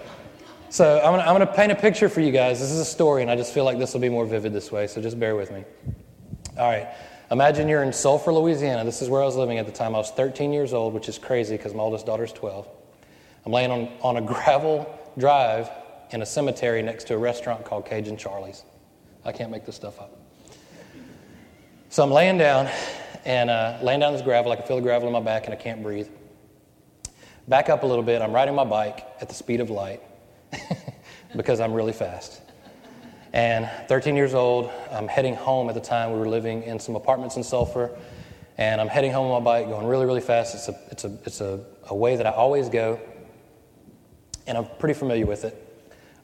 So 0.71 0.99
I'm 0.99 1.23
going 1.23 1.47
to 1.47 1.53
paint 1.53 1.73
a 1.73 1.77
picture 1.77 2.09
for 2.09 2.23
you 2.23 2.33
guys. 2.33 2.59
This 2.59 2.71
is 2.71 2.79
a 2.79 2.87
story, 2.87 3.21
and 3.21 3.31
I 3.31 3.37
just 3.37 3.53
feel 3.53 3.65
like 3.65 3.79
this 3.79 3.93
will 3.93 4.01
be 4.01 4.09
more 4.09 4.25
vivid 4.25 4.55
this 4.55 4.73
way, 4.73 4.87
so 4.87 5.03
just 5.03 5.21
bear 5.21 5.37
with 5.37 5.51
me. 5.51 5.63
All 6.57 6.71
right. 6.71 6.89
Imagine 7.33 7.67
you're 7.67 7.83
in 7.83 7.95
Sulphur, 7.95 8.31
Louisiana. 8.31 8.85
This 8.85 9.01
is 9.01 9.09
where 9.09 9.23
I 9.23 9.25
was 9.25 9.37
living 9.37 9.57
at 9.57 9.65
the 9.65 9.73
time. 9.73 9.95
I 9.95 9.99
was 9.99 10.11
13 10.11 10.53
years 10.53 10.75
old, 10.75 10.93
which 10.93 11.09
is 11.09 11.17
crazy 11.17 11.57
because 11.57 11.73
my 11.73 11.83
oldest 11.83 12.05
daughter's 12.05 12.31
12. 12.31 12.69
I'm 13.47 13.53
laying 13.53 13.71
on, 13.71 13.89
on 14.03 14.19
a 14.19 14.21
gravel 14.35 14.87
drive 15.17 15.71
in 16.11 16.21
a 16.21 16.27
cemetery 16.27 16.83
next 16.83 17.05
to 17.05 17.15
a 17.15 17.19
restaurant 17.19 17.65
called 17.65 17.87
Cajun 17.87 18.19
Charlie's. 18.19 18.65
I 19.25 19.33
can't 19.33 19.51
make 19.51 19.65
this 19.65 19.75
stuff 19.75 19.99
up. 19.99 20.15
So 21.89 22.03
I'm 22.03 22.11
laying 22.11 22.37
down 22.37 22.69
and 23.25 23.49
uh, 23.49 23.79
laying 23.81 24.01
down 24.01 24.13
this 24.13 24.21
gravel. 24.21 24.53
I 24.53 24.57
can 24.57 24.67
feel 24.67 24.77
the 24.77 24.83
gravel 24.83 25.09
in 25.09 25.15
my 25.15 25.21
back 25.21 25.47
and 25.47 25.55
I 25.55 25.57
can't 25.57 25.83
breathe. 25.83 26.09
Back 27.49 27.71
up 27.71 27.83
a 27.83 27.87
little 27.87 28.05
bit. 28.05 28.21
I'm 28.21 28.33
riding 28.33 28.55
my 28.55 28.65
bike 28.65 29.07
at 29.23 29.31
the 29.31 29.35
speed 29.35 29.61
of 29.61 29.71
light. 29.71 30.03
because 31.37 31.61
I'm 31.61 31.73
really 31.73 31.95
fast. 31.95 32.43
And 33.33 33.71
13 33.89 34.15
years 34.15 34.35
old, 34.35 34.71
I'm 34.91 35.09
heading 35.09 35.35
home 35.35 35.69
at 35.69 35.75
the 35.75 35.81
time. 35.81 36.13
We 36.13 36.19
were 36.19 36.29
living 36.29 36.65
in 36.65 36.79
some 36.79 36.97
apartments 36.97 37.37
in 37.37 37.43
Sulphur. 37.43 37.97
And 38.59 38.81
I'm 38.81 38.89
heading 38.89 39.11
home 39.11 39.31
on 39.31 39.43
my 39.43 39.45
bike, 39.45 39.69
going 39.69 39.87
really, 39.87 40.05
really 40.05 40.21
fast. 40.21 40.55
It's 40.55 40.69
a, 40.69 40.79
it's 40.91 41.05
a, 41.05 41.19
it's 41.25 41.41
a, 41.41 41.65
a 41.89 41.95
way 41.95 42.17
that 42.17 42.27
I 42.27 42.31
always 42.31 42.69
go. 42.69 43.01
And 44.47 44.59
I'm 44.59 44.67
pretty 44.79 44.95
familiar 44.95 45.25
with 45.25 45.45
it. 45.45 45.59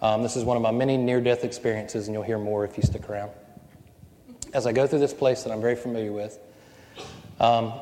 Um, 0.02 0.22
this 0.22 0.36
is 0.36 0.44
one 0.44 0.56
of 0.56 0.62
my 0.62 0.70
many 0.70 0.96
near 0.96 1.20
death 1.20 1.44
experiences, 1.44 2.06
and 2.06 2.14
you'll 2.14 2.22
hear 2.22 2.38
more 2.38 2.64
if 2.64 2.76
you 2.76 2.82
stick 2.82 3.08
around. 3.08 3.32
As 4.52 4.66
I 4.66 4.72
go 4.72 4.86
through 4.86 5.00
this 5.00 5.14
place 5.14 5.42
that 5.42 5.52
I'm 5.52 5.60
very 5.60 5.76
familiar 5.76 6.12
with, 6.12 6.38
um, 7.40 7.72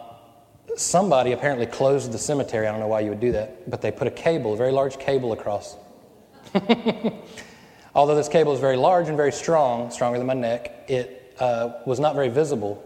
somebody 0.76 1.32
apparently 1.32 1.66
closed 1.66 2.12
the 2.12 2.18
cemetery. 2.18 2.66
I 2.66 2.70
don't 2.70 2.80
know 2.80 2.86
why 2.86 3.00
you 3.00 3.10
would 3.10 3.20
do 3.20 3.32
that, 3.32 3.68
but 3.68 3.82
they 3.82 3.90
put 3.90 4.06
a 4.06 4.10
cable, 4.10 4.54
a 4.54 4.56
very 4.56 4.72
large 4.72 4.98
cable 4.98 5.32
across 5.32 5.76
Although 7.96 8.14
this 8.14 8.28
cable 8.28 8.52
is 8.52 8.60
very 8.60 8.76
large 8.76 9.08
and 9.08 9.16
very 9.16 9.32
strong, 9.32 9.90
stronger 9.90 10.18
than 10.18 10.26
my 10.26 10.34
neck, 10.34 10.84
it 10.86 11.34
uh, 11.40 11.78
was 11.86 11.98
not 11.98 12.14
very 12.14 12.28
visible 12.28 12.84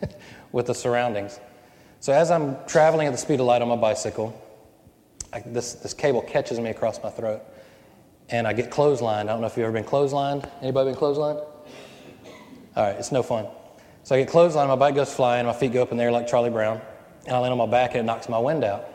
with 0.52 0.66
the 0.66 0.74
surroundings. 0.74 1.40
So 1.98 2.12
as 2.12 2.30
I'm 2.30 2.56
traveling 2.68 3.08
at 3.08 3.10
the 3.10 3.18
speed 3.18 3.40
of 3.40 3.46
light 3.46 3.60
on 3.60 3.66
my 3.66 3.74
bicycle, 3.74 4.40
I, 5.32 5.40
this, 5.40 5.72
this 5.72 5.92
cable 5.92 6.22
catches 6.22 6.60
me 6.60 6.70
across 6.70 7.02
my 7.02 7.10
throat, 7.10 7.42
and 8.28 8.46
I 8.46 8.52
get 8.52 8.70
clotheslined. 8.70 9.22
I 9.22 9.24
don't 9.24 9.40
know 9.40 9.48
if 9.48 9.56
you've 9.56 9.64
ever 9.64 9.72
been 9.72 9.82
clotheslined. 9.82 10.48
Anybody 10.60 10.92
been 10.92 11.00
clotheslined? 11.00 11.44
All 12.76 12.84
right, 12.84 12.94
it's 12.94 13.10
no 13.10 13.24
fun. 13.24 13.48
So 14.04 14.14
I 14.14 14.22
get 14.22 14.28
clotheslined, 14.28 14.68
my 14.68 14.76
bike 14.76 14.94
goes 14.94 15.12
flying, 15.12 15.44
my 15.44 15.52
feet 15.54 15.72
go 15.72 15.82
up 15.82 15.90
in 15.90 15.96
the 15.96 16.04
air 16.04 16.12
like 16.12 16.28
Charlie 16.28 16.50
Brown, 16.50 16.80
and 17.26 17.34
I 17.34 17.40
land 17.40 17.50
on 17.50 17.58
my 17.58 17.66
back 17.66 17.90
and 17.90 17.98
it 17.98 18.04
knocks 18.04 18.28
my 18.28 18.38
wind 18.38 18.62
out. 18.62 18.86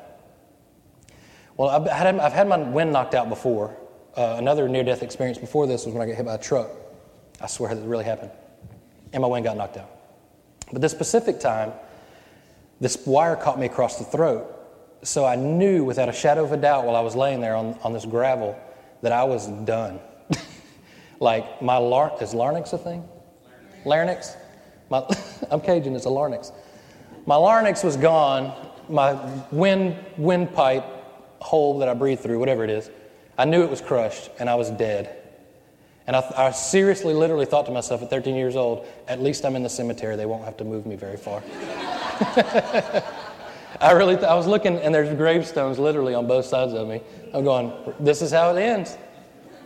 Well, 1.58 1.68
I've 1.68 1.92
had, 1.92 2.18
I've 2.20 2.32
had 2.32 2.48
my 2.48 2.58
wind 2.58 2.94
knocked 2.94 3.16
out 3.16 3.28
before, 3.28 3.76
uh, 4.18 4.36
another 4.38 4.68
near 4.68 4.84
death 4.84 5.04
experience 5.04 5.38
before 5.38 5.68
this 5.68 5.86
was 5.86 5.94
when 5.94 6.02
I 6.02 6.08
got 6.08 6.18
hit 6.18 6.26
by 6.26 6.36
a 6.36 6.40
truck. 6.40 6.70
I 7.40 7.48
swear 7.48 7.74
that 7.74 7.88
really 7.88 8.04
happened. 8.04 8.32
And 9.14 9.22
my 9.22 9.28
wing 9.28 9.44
got 9.44 9.56
knocked 9.56 9.78
out. 9.78 9.90
But 10.72 10.82
this 10.82 10.92
specific 10.92 11.40
time, 11.40 11.72
this 12.82 13.06
wire 13.06 13.36
caught 13.36 13.60
me 13.60 13.68
across 13.68 13.98
the 13.98 14.04
throat. 14.04 14.54
So 15.04 15.24
I 15.24 15.36
knew 15.36 15.84
without 15.84 16.10
a 16.10 16.14
shadow 16.14 16.44
of 16.44 16.52
a 16.52 16.58
doubt 16.58 16.86
while 16.86 16.96
I 16.96 17.02
was 17.02 17.16
laying 17.16 17.40
there 17.40 17.56
on, 17.56 17.78
on 17.84 17.94
this 17.94 18.06
gravel 18.06 18.60
that 19.04 19.12
I 19.12 19.24
was 19.24 19.48
done. 19.48 20.00
like 21.20 21.62
my 21.62 21.78
lar- 21.78 22.18
is 22.20 22.34
larynx 22.34 22.74
a 22.74 22.78
thing? 22.78 23.08
Larynx? 23.86 24.36
My, 24.90 25.06
I'm 25.52 25.62
Cajun, 25.62 25.96
it's 25.96 26.06
a 26.06 26.10
larynx. 26.10 26.52
My 27.26 27.36
larynx 27.36 27.84
was 27.84 27.98
gone. 27.98 28.54
My 28.90 29.14
wind, 29.52 29.96
windpipe 30.18 30.86
hole 31.40 31.78
that 31.80 31.88
I 31.88 31.94
breathe 31.94 32.20
through, 32.20 32.40
whatever 32.40 32.64
it 32.64 32.70
is, 32.70 32.90
I 33.38 33.46
knew 33.46 33.64
it 33.64 33.70
was 33.70 33.82
crushed 33.82 34.30
and 34.40 34.50
I 34.50 34.56
was 34.56 34.70
dead. 34.72 35.16
And 36.08 36.16
I, 36.16 36.34
I, 36.38 36.52
seriously, 36.52 37.14
literally 37.14 37.46
thought 37.46 37.66
to 37.66 37.72
myself 37.72 38.02
at 38.02 38.10
13 38.10 38.36
years 38.36 38.56
old, 38.56 38.88
at 39.10 39.22
least 39.22 39.46
I'm 39.46 39.58
in 39.58 39.64
the 39.64 39.70
cemetery. 39.70 40.16
They 40.16 40.26
won't 40.26 40.46
have 40.46 40.56
to 40.58 40.64
move 40.64 40.86
me 40.86 40.96
very 40.96 41.18
far. 41.18 41.44
I 43.82 43.92
really, 43.92 44.16
th- 44.16 44.26
I 44.26 44.34
was 44.34 44.48
looking, 44.48 44.78
and 44.78 44.96
there's 44.96 45.14
gravestones 45.16 45.78
literally 45.78 46.14
on 46.14 46.26
both 46.26 46.46
sides 46.46 46.74
of 46.74 46.88
me. 46.88 47.02
I'm 47.34 47.44
going, 47.44 47.74
this 48.00 48.22
is 48.22 48.32
how 48.32 48.56
it 48.56 48.62
ends. 48.62 48.98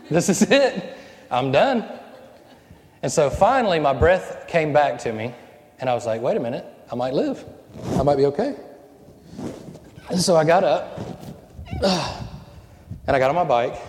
This 0.09 0.29
is 0.29 0.41
it. 0.51 0.97
I'm 1.29 1.51
done. 1.51 1.85
And 3.03 3.11
so 3.11 3.29
finally, 3.29 3.79
my 3.79 3.93
breath 3.93 4.47
came 4.47 4.73
back 4.73 4.97
to 4.99 5.13
me, 5.13 5.33
and 5.79 5.89
I 5.89 5.93
was 5.93 6.07
like, 6.07 6.21
wait 6.21 6.37
a 6.37 6.39
minute, 6.39 6.65
I 6.91 6.95
might 6.95 7.13
live. 7.13 7.45
I 7.93 8.03
might 8.03 8.17
be 8.17 8.25
okay. 8.25 8.55
And 10.09 10.19
so 10.19 10.35
I 10.35 10.43
got 10.43 10.63
up. 10.63 12.27
And 13.07 13.15
I 13.15 13.19
got 13.19 13.29
on 13.29 13.35
my 13.35 13.43
bike. 13.43 13.79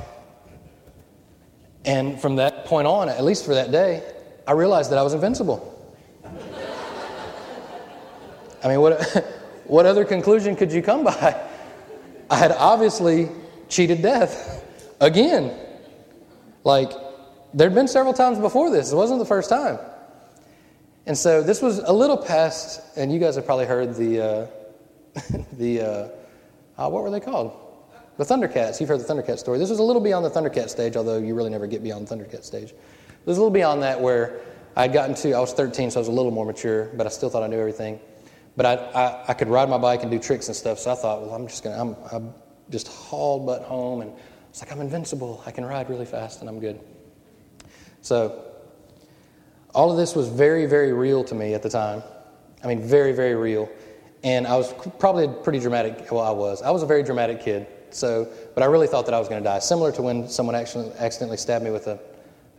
And 1.85 2.21
from 2.21 2.37
that 2.37 2.65
point 2.65 2.87
on, 2.87 3.09
at 3.09 3.25
least 3.25 3.45
for 3.45 3.55
that 3.55 3.71
day, 3.71 4.03
I 4.47 4.53
realized 4.53 4.91
that 4.91 4.99
I 4.99 5.03
was 5.03 5.15
invincible. 5.15 5.69
I 8.65 8.69
mean, 8.69 8.81
what, 8.81 9.03
what 9.67 9.87
other 9.87 10.05
conclusion 10.05 10.57
could 10.57 10.73
you 10.73 10.83
come 10.83 11.05
by? 11.05 11.41
I 12.31 12.37
had 12.37 12.53
obviously 12.53 13.29
cheated 13.69 14.03
death 14.03 14.65
again. 15.01 15.55
Like, 16.65 16.93
there'd 17.53 17.75
been 17.75 17.89
several 17.89 18.15
times 18.15 18.39
before 18.39 18.71
this, 18.71 18.93
it 18.93 18.97
wasn't 18.97 19.19
the 19.19 19.27
first 19.27 19.51
time. 19.51 19.79
And 21.07 21.19
so 21.19 21.43
this 21.43 21.61
was 21.61 21.79
a 21.79 21.93
little 21.93 22.17
past, 22.17 22.81
and 22.97 23.13
you 23.13 23.19
guys 23.19 23.35
have 23.35 23.45
probably 23.45 23.67
heard 23.67 23.95
the, 23.97 24.21
uh, 24.21 24.47
the 25.55 25.81
uh, 25.81 26.09
uh, 26.79 26.89
what 26.89 27.03
were 27.03 27.11
they 27.11 27.21
called? 27.21 27.72
The 28.19 28.25
Thundercats, 28.25 28.79
you've 28.79 28.91
heard 28.91 29.01
the 29.01 29.05
Thundercat 29.05 29.39
story. 29.39 29.59
This 29.59 29.71
was 29.71 29.79
a 29.79 29.83
little 29.83 30.03
beyond 30.03 30.25
the 30.25 30.31
Thundercat 30.31 30.69
stage, 30.69 30.97
although 30.97 31.17
you 31.17 31.35
really 31.35 31.51
never 31.51 31.67
get 31.67 31.83
beyond 31.83 32.07
the 32.07 32.15
Thundercat 32.15 32.45
stage. 32.45 32.75
There's 33.25 33.39
a 33.39 33.41
little 33.41 33.51
beyond 33.51 33.83
that 33.83 34.01
where 34.01 34.41
I'd 34.77 34.93
gotten 34.93 35.15
to, 35.17 35.33
I 35.33 35.41
was 35.41 35.55
13, 35.55 35.91
so 35.91 35.99
I 35.99 36.03
was 36.03 36.09
a 36.09 36.13
little 36.13 36.31
more 36.31 36.45
mature, 36.45 36.91
but 36.95 37.07
I 37.07 37.11
still 37.11 37.31
thought 37.31 37.43
I 37.43 37.47
knew 37.47 37.59
everything. 37.59 38.01
But 38.55 38.67
I, 38.67 38.75
I, 38.75 39.25
I 39.29 39.35
could 39.35 39.49
ride 39.49 39.71
my 39.71 39.79
bike 39.79 40.03
and 40.03 40.11
do 40.11 40.19
tricks 40.19 40.49
and 40.49 40.57
stuff, 40.57 40.79
so 40.79 40.93
I 40.93 40.95
thought, 40.95 41.23
well, 41.23 41.35
I'm 41.35 41.47
just 41.47 41.65
going 41.65 41.75
to, 41.75 41.81
I'm, 41.81 41.97
I'm 42.13 42.35
just 42.69 42.89
hauled 42.89 43.47
butt 43.47 43.63
home, 43.63 44.03
and 44.03 44.13
it's 44.51 44.63
like, 44.63 44.71
I'm 44.71 44.81
invincible. 44.83 45.43
I 45.47 45.51
can 45.51 45.65
ride 45.65 45.89
really 45.89 46.05
fast, 46.05 46.41
and 46.41 46.51
I'm 46.51 46.61
good. 46.61 46.81
So, 48.03 48.45
all 49.75 49.91
of 49.91 49.97
this 49.97 50.15
was 50.15 50.29
very, 50.29 50.67
very 50.67 50.93
real 50.93 51.25
to 51.25 51.35
me 51.35 51.55
at 51.55 51.63
the 51.63 51.71
time. 51.71 52.03
I 52.63 52.67
mean, 52.67 52.83
very, 52.83 53.13
very 53.13 53.35
real. 53.35 53.71
And 54.23 54.47
I 54.47 54.57
was 54.57 54.75
probably 54.99 55.29
pretty 55.43 55.61
dramatic, 55.61 56.13
well, 56.13 56.21
I 56.21 56.31
was. 56.31 56.61
I 56.61 56.71
was 56.71 56.83
a 56.83 56.87
very 56.87 57.03
dramatic 57.03 57.41
kid. 57.41 57.67
So, 57.93 58.29
but 58.55 58.63
I 58.63 58.67
really 58.67 58.87
thought 58.87 59.05
that 59.07 59.15
I 59.15 59.19
was 59.19 59.29
going 59.29 59.43
to 59.43 59.49
die. 59.49 59.59
Similar 59.59 59.93
to 59.93 60.03
when 60.03 60.29
someone 60.29 60.55
actually 60.55 60.93
accidentally 60.99 61.37
stabbed 61.37 61.65
me 61.65 61.71
with 61.71 61.87
a, 61.87 61.99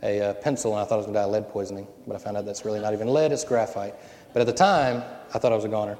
a, 0.02 0.18
a 0.18 0.30
uh, 0.30 0.34
pencil 0.34 0.72
and 0.72 0.80
I 0.80 0.84
thought 0.84 0.94
I 0.94 0.98
was 0.98 1.06
going 1.06 1.14
to 1.14 1.20
die 1.20 1.24
of 1.24 1.30
lead 1.32 1.48
poisoning. 1.48 1.86
But 2.06 2.16
I 2.16 2.18
found 2.18 2.36
out 2.36 2.46
that's 2.46 2.64
really 2.64 2.80
not 2.80 2.92
even 2.92 3.08
lead, 3.08 3.32
it's 3.32 3.44
graphite. 3.44 3.94
But 4.32 4.40
at 4.40 4.46
the 4.46 4.52
time, 4.52 5.02
I 5.34 5.38
thought 5.38 5.52
I 5.52 5.56
was 5.56 5.64
a 5.64 5.68
goner. 5.68 5.98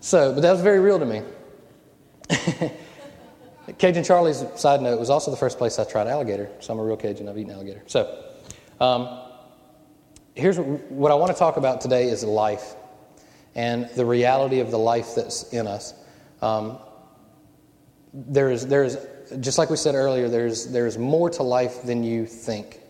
So, 0.00 0.32
but 0.32 0.40
that 0.40 0.52
was 0.52 0.60
very 0.60 0.80
real 0.80 0.98
to 0.98 1.04
me. 1.04 1.22
Cajun 3.78 4.02
Charlie's 4.02 4.44
side 4.56 4.82
note 4.82 4.98
was 4.98 5.10
also 5.10 5.30
the 5.30 5.36
first 5.36 5.58
place 5.58 5.78
I 5.78 5.84
tried 5.84 6.06
alligator. 6.06 6.50
So 6.60 6.72
I'm 6.72 6.80
a 6.80 6.84
real 6.84 6.96
Cajun. 6.96 7.28
I've 7.28 7.38
eaten 7.38 7.52
alligator. 7.52 7.82
So, 7.86 8.24
um, 8.80 9.20
here's 10.34 10.58
what, 10.58 10.90
what 10.90 11.12
I 11.12 11.14
want 11.14 11.32
to 11.32 11.38
talk 11.38 11.56
about 11.56 11.80
today 11.80 12.08
is 12.08 12.24
life 12.24 12.74
and 13.54 13.88
the 13.90 14.06
reality 14.06 14.60
of 14.60 14.70
the 14.70 14.78
life 14.78 15.14
that's 15.14 15.52
in 15.52 15.66
us. 15.66 15.94
Um, 16.40 16.78
there's, 18.12 18.66
there's, 18.66 18.96
just 19.40 19.58
like 19.58 19.70
we 19.70 19.76
said 19.76 19.94
earlier, 19.94 20.28
there's, 20.28 20.66
there's 20.66 20.98
more 20.98 21.30
to 21.30 21.42
life 21.42 21.82
than 21.82 22.02
you 22.02 22.26
think. 22.26 22.80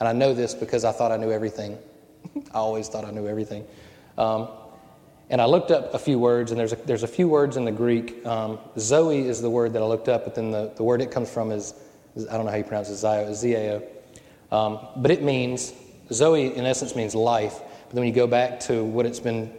And 0.00 0.08
I 0.08 0.12
know 0.12 0.34
this 0.34 0.54
because 0.54 0.84
I 0.84 0.92
thought 0.92 1.12
I 1.12 1.16
knew 1.16 1.30
everything. 1.30 1.78
I 2.36 2.58
always 2.58 2.88
thought 2.88 3.04
I 3.04 3.10
knew 3.10 3.28
everything. 3.28 3.66
Um, 4.18 4.48
and 5.30 5.40
I 5.40 5.46
looked 5.46 5.70
up 5.70 5.94
a 5.94 5.98
few 5.98 6.18
words, 6.18 6.50
and 6.50 6.60
there's 6.60 6.72
a, 6.72 6.76
there's 6.76 7.04
a 7.04 7.08
few 7.08 7.28
words 7.28 7.56
in 7.56 7.64
the 7.64 7.72
Greek. 7.72 8.24
Um, 8.26 8.58
Zoe 8.78 9.26
is 9.26 9.40
the 9.40 9.48
word 9.48 9.72
that 9.72 9.82
I 9.82 9.86
looked 9.86 10.08
up, 10.08 10.24
but 10.24 10.34
then 10.34 10.50
the, 10.50 10.72
the 10.76 10.82
word 10.82 11.00
it 11.00 11.10
comes 11.10 11.30
from 11.30 11.50
is, 11.52 11.74
is 12.14 12.28
I 12.28 12.36
don't 12.36 12.44
know 12.44 12.50
how 12.50 12.58
you 12.58 12.64
pronounce 12.64 12.90
it, 12.90 13.34
Zio, 13.34 13.82
Um, 14.50 14.78
but 14.96 15.10
it 15.10 15.22
means, 15.22 15.72
Zoe 16.12 16.54
in 16.54 16.66
essence 16.66 16.94
means 16.94 17.14
life. 17.14 17.60
But 17.60 17.94
then 17.94 18.00
when 18.00 18.08
you 18.08 18.14
go 18.14 18.26
back 18.26 18.60
to 18.60 18.84
what 18.84 19.06
it's 19.06 19.20
been 19.20 19.50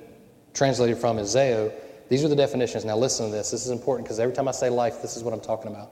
translated 0.53 0.97
from 0.97 1.17
as 1.17 1.35
Zeo, 1.35 1.73
these 2.09 2.23
are 2.23 2.27
the 2.27 2.35
definitions. 2.35 2.85
Now, 2.85 2.97
listen 2.97 3.27
to 3.27 3.31
this. 3.31 3.51
This 3.51 3.65
is 3.65 3.71
important 3.71 4.05
because 4.05 4.19
every 4.19 4.35
time 4.35 4.47
I 4.47 4.51
say 4.51 4.69
life, 4.69 5.01
this 5.01 5.15
is 5.15 5.23
what 5.23 5.33
I'm 5.33 5.39
talking 5.39 5.71
about. 5.71 5.91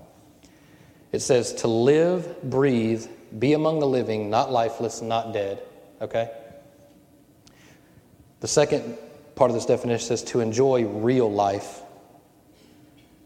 It 1.11 1.19
says 1.19 1.53
to 1.55 1.67
live, 1.67 2.41
breathe, 2.43 3.05
be 3.37 3.53
among 3.53 3.79
the 3.79 3.87
living, 3.87 4.29
not 4.29 4.51
lifeless, 4.51 5.01
not 5.01 5.33
dead. 5.33 5.61
Okay? 6.01 6.29
The 8.39 8.47
second 8.47 8.97
part 9.35 9.51
of 9.51 9.55
this 9.55 9.65
definition 9.65 10.07
says 10.07 10.23
to 10.25 10.39
enjoy 10.39 10.85
real 10.85 11.31
life, 11.31 11.81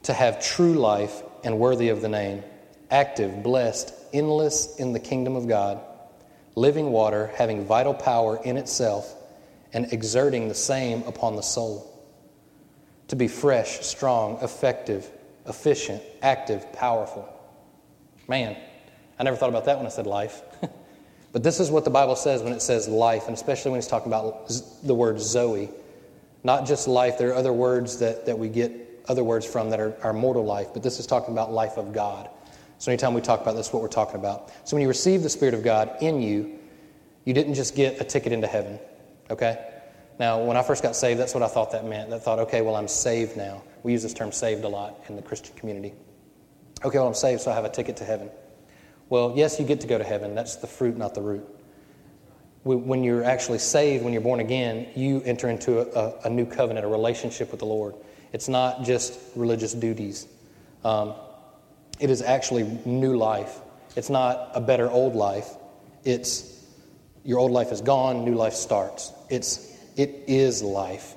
to 0.04 0.14
have 0.14 0.44
true 0.44 0.74
life 0.74 1.22
and 1.44 1.60
worthy 1.60 1.90
of 1.90 2.02
the 2.02 2.10
name, 2.10 2.44
active, 2.92 3.44
blessed, 3.44 3.94
endless 4.14 4.78
in 4.78 4.94
the 4.94 5.00
kingdom 5.00 5.36
of 5.36 5.48
God, 5.48 5.80
living 6.56 6.92
water, 6.92 7.32
having 7.36 7.66
vital 7.66 7.94
power 7.94 8.40
in 8.44 8.58
itself, 8.58 9.14
and 9.74 9.92
exerting 9.92 10.48
the 10.48 10.56
same 10.56 11.04
upon 11.04 11.36
the 11.36 11.42
soul 11.42 11.95
to 13.08 13.16
be 13.16 13.28
fresh, 13.28 13.82
strong, 13.82 14.38
effective, 14.42 15.10
efficient, 15.48 16.02
active, 16.22 16.72
powerful. 16.74 17.28
Man, 18.28 18.58
I 19.20 19.24
never 19.24 19.38
thought 19.38 19.50
about 19.50 19.66
that 19.66 19.78
when 19.78 19.86
I 19.86 19.90
said 19.90 20.08
life. 20.08 20.42
but 21.32 21.44
this 21.44 21.60
is 21.60 21.70
what 21.70 21.86
the 21.86 21.92
Bible 21.92 22.16
says 22.16 22.42
when 22.42 22.54
it 22.54 22.62
says 22.62 22.88
life, 22.88 23.28
and 23.28 23.36
especially 23.36 23.72
when 23.72 23.80
he's 23.80 23.88
talking 23.88 24.08
about 24.08 24.52
the 24.84 24.96
word 24.96 25.20
Zoe. 25.20 25.70
Not 26.44 26.66
just 26.66 26.88
life, 26.88 27.18
there 27.18 27.30
are 27.30 27.36
other 27.36 27.54
words 27.54 27.98
that, 28.00 28.26
that 28.26 28.38
we 28.38 28.50
get 28.50 28.72
other 29.08 29.24
words 29.24 29.46
from 29.46 29.70
that 29.70 29.80
are, 29.80 29.96
are 30.02 30.14
mortal 30.14 30.44
life, 30.44 30.68
but 30.74 30.82
this 30.82 31.00
is 31.00 31.06
talking 31.06 31.34
about 31.34 31.52
life 31.52 31.78
of 31.78 31.94
God. 31.94 32.30
So 32.80 32.92
anytime 32.92 33.14
we 33.14 33.22
talk 33.22 33.42
about 33.42 33.56
this, 33.56 33.72
what 33.72 33.82
we're 33.82 33.88
talking 33.88 34.16
about. 34.16 34.52
So 34.68 34.76
when 34.76 34.82
you 34.82 34.88
receive 34.88 35.24
the 35.24 35.30
Spirit 35.30 35.54
of 35.54 35.64
God 35.64 35.96
in 36.02 36.22
you, 36.22 36.60
you 37.24 37.34
didn't 37.34 37.54
just 37.54 37.76
get 37.76 38.02
a 38.02 38.04
ticket 38.04 38.32
into 38.32 38.48
heaven, 38.48 38.80
okay? 39.30 39.75
Now, 40.18 40.42
when 40.44 40.56
I 40.56 40.64
first 40.64 40.82
got 40.82 40.96
saved, 40.96 41.20
that's 41.20 41.34
what 41.34 41.44
I 41.44 41.48
thought 41.48 41.72
that 41.72 41.86
meant. 41.86 42.14
I 42.14 42.20
thought, 42.20 42.40
okay, 42.40 42.62
well, 42.62 42.76
I'm 42.76 42.88
saved 42.88 43.36
now. 43.36 43.64
We 43.84 43.92
use 43.92 44.04
this 44.04 44.14
term 44.14 44.32
saved 44.32 44.64
a 44.64 44.70
lot 44.70 45.04
in 45.10 45.16
the 45.16 45.22
Christian 45.22 45.56
community. 45.56 45.94
Okay, 46.84 46.98
well, 46.98 47.08
I'm 47.08 47.14
saved, 47.14 47.42
so 47.42 47.52
I 47.52 47.56
have 47.56 47.66
a 47.66 47.70
ticket 47.70 47.98
to 47.98 48.06
heaven. 48.06 48.30
Well, 49.10 49.34
yes, 49.36 49.60
you 49.60 49.66
get 49.66 49.82
to 49.82 49.88
go 49.88 49.98
to 49.98 50.04
heaven. 50.04 50.34
That's 50.34 50.56
the 50.56 50.68
fruit, 50.68 50.98
not 50.98 51.14
the 51.14 51.22
root. 51.22 51.46
When 52.64 53.04
you're 53.04 53.24
actually 53.24 53.60
saved, 53.60 54.04
when 54.04 54.12
you're 54.12 54.24
born 54.24 54.40
again, 54.40 54.88
you 54.96 55.22
enter 55.24 55.50
into 55.50 55.82
a, 55.82 56.28
a 56.28 56.30
new 56.30 56.48
covenant, 56.48 56.84
a 56.86 56.90
relationship 56.90 57.52
with 57.52 57.60
the 57.60 57.68
Lord. 57.68 57.94
It's 58.34 58.50
not 58.50 58.84
just 58.84 59.20
religious 59.36 59.74
duties. 59.74 60.28
Um, 60.84 61.14
it 62.00 62.10
is 62.10 62.24
actually 62.24 62.64
new 62.86 63.18
life. 63.18 63.60
It's 63.96 64.10
not 64.10 64.50
a 64.56 64.62
better 64.62 64.90
old 64.90 65.16
life. 65.16 65.48
It's 66.04 66.66
your 67.24 67.40
old 67.40 67.52
life 67.52 67.72
is 67.72 67.82
gone, 67.82 68.26
new 68.26 68.36
life 68.36 68.54
starts. 68.54 69.12
It's 69.30 69.75
it 69.96 70.24
is 70.28 70.62
life. 70.62 71.16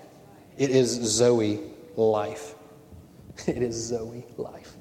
It 0.57 0.71
is 0.71 0.91
Zoe 0.91 1.61
life. 1.97 2.55
It 3.47 3.63
is 3.63 3.77
Zoe 3.77 4.25
life. 4.37 4.75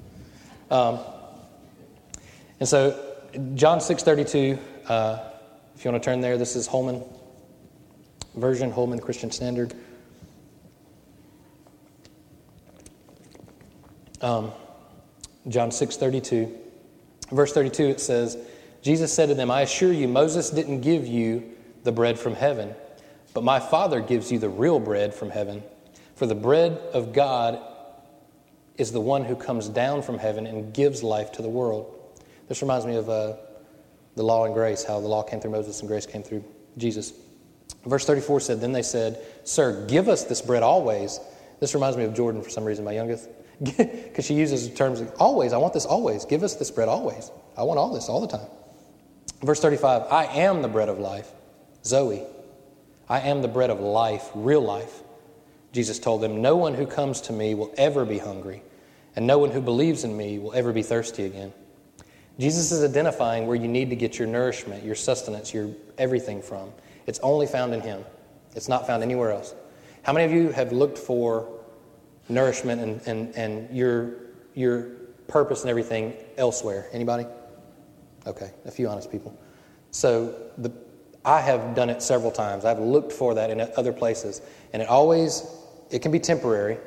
Um, 0.68 0.98
and 2.58 2.68
so, 2.68 2.98
John 3.54 3.80
six 3.80 4.02
thirty 4.02 4.24
two. 4.24 4.58
Uh, 4.88 5.20
if 5.76 5.84
you 5.84 5.92
want 5.92 6.02
to 6.02 6.10
turn 6.10 6.20
there, 6.20 6.36
this 6.36 6.56
is 6.56 6.66
Holman 6.66 7.04
version, 8.34 8.72
Holman 8.72 8.98
Christian 8.98 9.30
Standard. 9.30 9.74
Um, 14.20 14.50
John 15.48 15.70
6 15.70 15.96
32. 15.96 16.52
Verse 17.30 17.52
32, 17.52 17.84
it 17.84 18.00
says, 18.00 18.38
Jesus 18.82 19.12
said 19.12 19.28
to 19.28 19.34
them, 19.34 19.50
I 19.50 19.62
assure 19.62 19.92
you, 19.92 20.08
Moses 20.08 20.50
didn't 20.50 20.80
give 20.80 21.06
you 21.06 21.44
the 21.84 21.92
bread 21.92 22.18
from 22.18 22.34
heaven, 22.34 22.74
but 23.38 23.44
my 23.44 23.60
Father 23.60 24.00
gives 24.00 24.32
you 24.32 24.40
the 24.40 24.48
real 24.48 24.80
bread 24.80 25.14
from 25.14 25.30
heaven. 25.30 25.62
For 26.16 26.26
the 26.26 26.34
bread 26.34 26.72
of 26.92 27.12
God 27.12 27.62
is 28.76 28.90
the 28.90 29.00
one 29.00 29.24
who 29.24 29.36
comes 29.36 29.68
down 29.68 30.02
from 30.02 30.18
heaven 30.18 30.44
and 30.44 30.74
gives 30.74 31.04
life 31.04 31.30
to 31.34 31.42
the 31.42 31.48
world. 31.48 32.18
This 32.48 32.62
reminds 32.62 32.84
me 32.84 32.96
of 32.96 33.08
uh, 33.08 33.34
the 34.16 34.24
law 34.24 34.44
and 34.44 34.54
grace, 34.54 34.82
how 34.82 34.98
the 34.98 35.06
law 35.06 35.22
came 35.22 35.38
through 35.38 35.52
Moses 35.52 35.78
and 35.78 35.88
grace 35.88 36.04
came 36.04 36.24
through 36.24 36.42
Jesus. 36.78 37.12
Verse 37.86 38.04
34 38.04 38.40
said, 38.40 38.60
Then 38.60 38.72
they 38.72 38.82
said, 38.82 39.24
Sir, 39.44 39.86
give 39.86 40.08
us 40.08 40.24
this 40.24 40.42
bread 40.42 40.64
always. 40.64 41.20
This 41.60 41.74
reminds 41.74 41.96
me 41.96 42.02
of 42.02 42.14
Jordan 42.14 42.42
for 42.42 42.50
some 42.50 42.64
reason, 42.64 42.84
my 42.84 42.90
youngest. 42.90 43.28
Because 43.76 44.24
she 44.24 44.34
uses 44.34 44.68
terms 44.74 45.00
like, 45.00 45.20
always, 45.20 45.52
I 45.52 45.58
want 45.58 45.74
this 45.74 45.86
always. 45.86 46.24
Give 46.24 46.42
us 46.42 46.56
this 46.56 46.72
bread 46.72 46.88
always. 46.88 47.30
I 47.56 47.62
want 47.62 47.78
all 47.78 47.94
this 47.94 48.08
all 48.08 48.20
the 48.20 48.36
time. 48.36 48.48
Verse 49.42 49.60
35 49.60 50.10
I 50.10 50.24
am 50.24 50.60
the 50.60 50.68
bread 50.68 50.88
of 50.88 50.98
life. 50.98 51.30
Zoe. 51.84 52.26
I 53.08 53.20
am 53.20 53.42
the 53.42 53.48
bread 53.48 53.70
of 53.70 53.80
life, 53.80 54.30
real 54.34 54.60
life. 54.60 55.02
Jesus 55.72 55.98
told 55.98 56.20
them, 56.20 56.42
No 56.42 56.56
one 56.56 56.74
who 56.74 56.86
comes 56.86 57.20
to 57.22 57.32
me 57.32 57.54
will 57.54 57.72
ever 57.76 58.04
be 58.04 58.18
hungry, 58.18 58.62
and 59.16 59.26
no 59.26 59.38
one 59.38 59.50
who 59.50 59.60
believes 59.60 60.04
in 60.04 60.16
me 60.16 60.38
will 60.38 60.52
ever 60.52 60.72
be 60.72 60.82
thirsty 60.82 61.24
again. 61.24 61.52
Jesus 62.38 62.70
is 62.70 62.84
identifying 62.84 63.46
where 63.46 63.56
you 63.56 63.66
need 63.66 63.90
to 63.90 63.96
get 63.96 64.18
your 64.18 64.28
nourishment, 64.28 64.84
your 64.84 64.94
sustenance, 64.94 65.52
your 65.52 65.70
everything 65.96 66.40
from. 66.40 66.70
It's 67.06 67.18
only 67.20 67.46
found 67.46 67.74
in 67.74 67.80
Him, 67.80 68.04
it's 68.54 68.68
not 68.68 68.86
found 68.86 69.02
anywhere 69.02 69.32
else. 69.32 69.54
How 70.02 70.12
many 70.12 70.24
of 70.24 70.32
you 70.32 70.50
have 70.52 70.72
looked 70.72 70.98
for 70.98 71.48
nourishment 72.28 72.80
and, 72.80 73.00
and, 73.06 73.34
and 73.36 73.76
your, 73.76 74.14
your 74.54 74.82
purpose 75.26 75.62
and 75.62 75.70
everything 75.70 76.14
elsewhere? 76.36 76.86
Anybody? 76.92 77.26
Okay, 78.26 78.50
a 78.64 78.70
few 78.70 78.88
honest 78.88 79.10
people. 79.10 79.36
So 79.90 80.34
the, 80.58 80.70
I 81.28 81.42
have 81.42 81.74
done 81.74 81.90
it 81.90 82.02
several 82.02 82.30
times. 82.30 82.64
I've 82.64 82.78
looked 82.78 83.12
for 83.12 83.34
that 83.34 83.50
in 83.50 83.60
other 83.76 83.92
places, 83.92 84.40
and 84.72 84.80
it 84.80 84.88
always 84.88 85.46
it 85.90 86.00
can 86.00 86.10
be 86.10 86.18
temporary. 86.18 86.78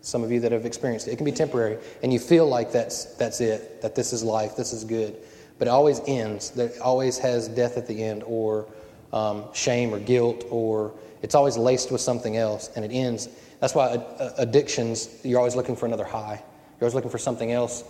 Some 0.00 0.24
of 0.24 0.32
you 0.32 0.40
that 0.40 0.50
have 0.50 0.66
experienced 0.66 1.06
it, 1.06 1.12
it 1.12 1.16
can 1.16 1.24
be 1.24 1.30
temporary, 1.30 1.78
and 2.02 2.12
you 2.12 2.18
feel 2.18 2.48
like 2.48 2.72
that's 2.72 3.14
that's 3.14 3.40
it, 3.40 3.80
that 3.82 3.94
this 3.94 4.12
is 4.12 4.24
life, 4.24 4.56
this 4.56 4.72
is 4.72 4.82
good, 4.82 5.14
but 5.60 5.68
it 5.68 5.70
always 5.70 6.00
ends. 6.08 6.58
It 6.58 6.80
always 6.80 7.18
has 7.18 7.46
death 7.46 7.76
at 7.76 7.86
the 7.86 8.02
end, 8.02 8.24
or 8.26 8.66
um, 9.12 9.44
shame, 9.54 9.94
or 9.94 10.00
guilt, 10.00 10.44
or 10.50 10.92
it's 11.22 11.36
always 11.36 11.56
laced 11.56 11.92
with 11.92 12.00
something 12.00 12.36
else, 12.36 12.70
and 12.74 12.84
it 12.84 12.90
ends. 12.90 13.28
That's 13.60 13.76
why 13.76 13.96
addictions, 14.38 15.20
you're 15.22 15.38
always 15.38 15.54
looking 15.54 15.76
for 15.76 15.86
another 15.86 16.04
high. 16.04 16.42
You're 16.80 16.86
always 16.86 16.94
looking 16.94 17.10
for 17.10 17.18
something 17.18 17.52
else. 17.52 17.84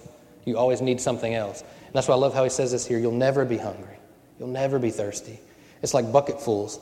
You 0.44 0.58
always 0.58 0.82
need 0.82 1.00
something 1.00 1.34
else. 1.34 1.62
And 1.62 1.94
that's 1.94 2.08
why 2.08 2.14
I 2.14 2.18
love 2.18 2.34
how 2.34 2.44
he 2.44 2.50
says 2.50 2.72
this 2.72 2.86
here. 2.86 2.98
You'll 2.98 3.12
never 3.12 3.46
be 3.46 3.56
hungry. 3.56 3.96
You'll 4.38 4.48
never 4.48 4.78
be 4.78 4.90
thirsty. 4.90 5.40
It's 5.84 5.92
like 5.92 6.10
bucketfuls. 6.10 6.80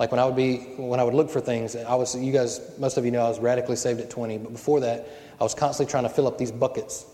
Like 0.00 0.10
when 0.10 0.18
I 0.18 0.24
would 0.24 0.34
be, 0.34 0.56
when 0.76 0.98
I 0.98 1.04
would 1.04 1.14
look 1.14 1.30
for 1.30 1.40
things, 1.40 1.76
I 1.76 1.94
was, 1.94 2.16
you 2.16 2.32
guys, 2.32 2.60
most 2.78 2.96
of 2.96 3.04
you 3.04 3.12
know 3.12 3.24
I 3.24 3.28
was 3.28 3.38
radically 3.38 3.76
saved 3.76 4.00
at 4.00 4.10
20, 4.10 4.38
but 4.38 4.52
before 4.52 4.80
that, 4.80 5.06
I 5.40 5.44
was 5.44 5.54
constantly 5.54 5.88
trying 5.88 6.02
to 6.02 6.08
fill 6.08 6.26
up 6.26 6.36
these 6.36 6.50
buckets 6.50 7.06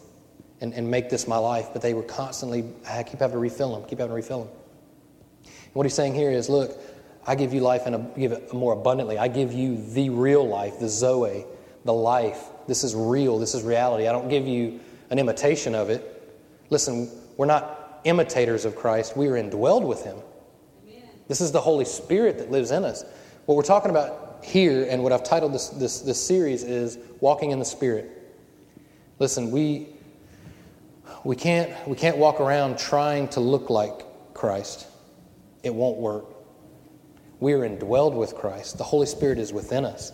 and, 0.62 0.72
and 0.72 0.90
make 0.90 1.10
this 1.10 1.28
my 1.28 1.36
life, 1.36 1.68
but 1.74 1.82
they 1.82 1.92
were 1.92 2.04
constantly, 2.04 2.64
I 2.88 3.02
keep 3.02 3.20
having 3.20 3.34
to 3.34 3.38
refill 3.38 3.78
them, 3.78 3.86
keep 3.86 3.98
having 3.98 4.12
to 4.12 4.14
refill 4.14 4.44
them. 4.44 4.54
And 5.44 5.74
what 5.74 5.84
he's 5.84 5.92
saying 5.92 6.14
here 6.14 6.30
is, 6.30 6.48
look, 6.48 6.74
I 7.26 7.34
give 7.34 7.52
you 7.52 7.60
life 7.60 7.82
and 7.84 8.14
give 8.16 8.32
it 8.32 8.54
more 8.54 8.72
abundantly. 8.72 9.18
I 9.18 9.28
give 9.28 9.52
you 9.52 9.76
the 9.92 10.08
real 10.08 10.48
life, 10.48 10.78
the 10.78 10.88
Zoe, 10.88 11.44
the 11.84 11.92
life. 11.92 12.42
This 12.66 12.82
is 12.82 12.94
real. 12.94 13.38
This 13.38 13.54
is 13.54 13.62
reality. 13.62 14.08
I 14.08 14.12
don't 14.12 14.30
give 14.30 14.46
you 14.46 14.80
an 15.10 15.18
imitation 15.18 15.74
of 15.74 15.90
it. 15.90 16.34
Listen, 16.70 17.10
we're 17.36 17.44
not 17.44 18.00
imitators 18.04 18.64
of 18.64 18.74
Christ. 18.74 19.18
We 19.18 19.28
are 19.28 19.34
indwelled 19.34 19.86
with 19.86 20.02
Him. 20.02 20.16
This 21.28 21.40
is 21.40 21.52
the 21.52 21.60
Holy 21.60 21.84
Spirit 21.84 22.38
that 22.38 22.50
lives 22.50 22.70
in 22.70 22.84
us. 22.84 23.04
What 23.46 23.56
we're 23.56 23.62
talking 23.62 23.90
about 23.90 24.44
here, 24.44 24.86
and 24.88 25.02
what 25.02 25.12
I've 25.12 25.24
titled 25.24 25.52
this, 25.52 25.68
this, 25.70 26.00
this 26.00 26.24
series, 26.24 26.62
is 26.62 26.98
walking 27.20 27.50
in 27.50 27.58
the 27.58 27.64
Spirit. 27.64 28.10
Listen, 29.18 29.50
we, 29.50 29.88
we, 31.24 31.34
can't, 31.34 31.72
we 31.88 31.96
can't 31.96 32.16
walk 32.16 32.40
around 32.40 32.78
trying 32.78 33.28
to 33.28 33.40
look 33.40 33.70
like 33.70 34.34
Christ, 34.34 34.86
it 35.62 35.74
won't 35.74 35.96
work. 35.96 36.26
We 37.40 37.52
are 37.52 37.68
indwelled 37.68 38.14
with 38.14 38.34
Christ. 38.34 38.78
The 38.78 38.84
Holy 38.84 39.06
Spirit 39.06 39.38
is 39.38 39.52
within 39.52 39.84
us. 39.84 40.12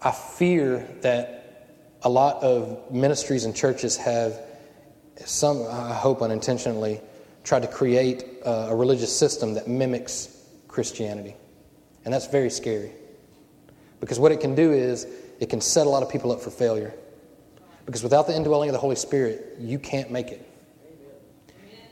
I 0.00 0.10
fear 0.10 0.86
that 1.00 1.70
a 2.02 2.08
lot 2.08 2.42
of 2.42 2.90
ministries 2.90 3.44
and 3.44 3.56
churches 3.56 3.96
have, 3.96 4.38
some, 5.24 5.66
I 5.68 5.94
hope 5.94 6.22
unintentionally, 6.22 7.00
tried 7.44 7.62
to 7.62 7.68
create 7.68 8.24
a 8.44 8.74
religious 8.74 9.16
system 9.16 9.54
that 9.54 9.68
mimics 9.68 10.36
Christianity. 10.66 11.36
And 12.04 12.12
that's 12.12 12.26
very 12.26 12.50
scary. 12.50 12.92
Because 14.00 14.18
what 14.18 14.32
it 14.32 14.40
can 14.40 14.54
do 14.54 14.72
is 14.72 15.06
it 15.40 15.48
can 15.48 15.60
set 15.60 15.86
a 15.86 15.90
lot 15.90 16.02
of 16.02 16.10
people 16.10 16.32
up 16.32 16.40
for 16.40 16.50
failure. 16.50 16.92
Because 17.86 18.02
without 18.02 18.26
the 18.26 18.34
indwelling 18.34 18.68
of 18.68 18.72
the 18.72 18.78
Holy 18.78 18.96
Spirit, 18.96 19.56
you 19.60 19.78
can't 19.78 20.10
make 20.10 20.28
it. 20.28 20.48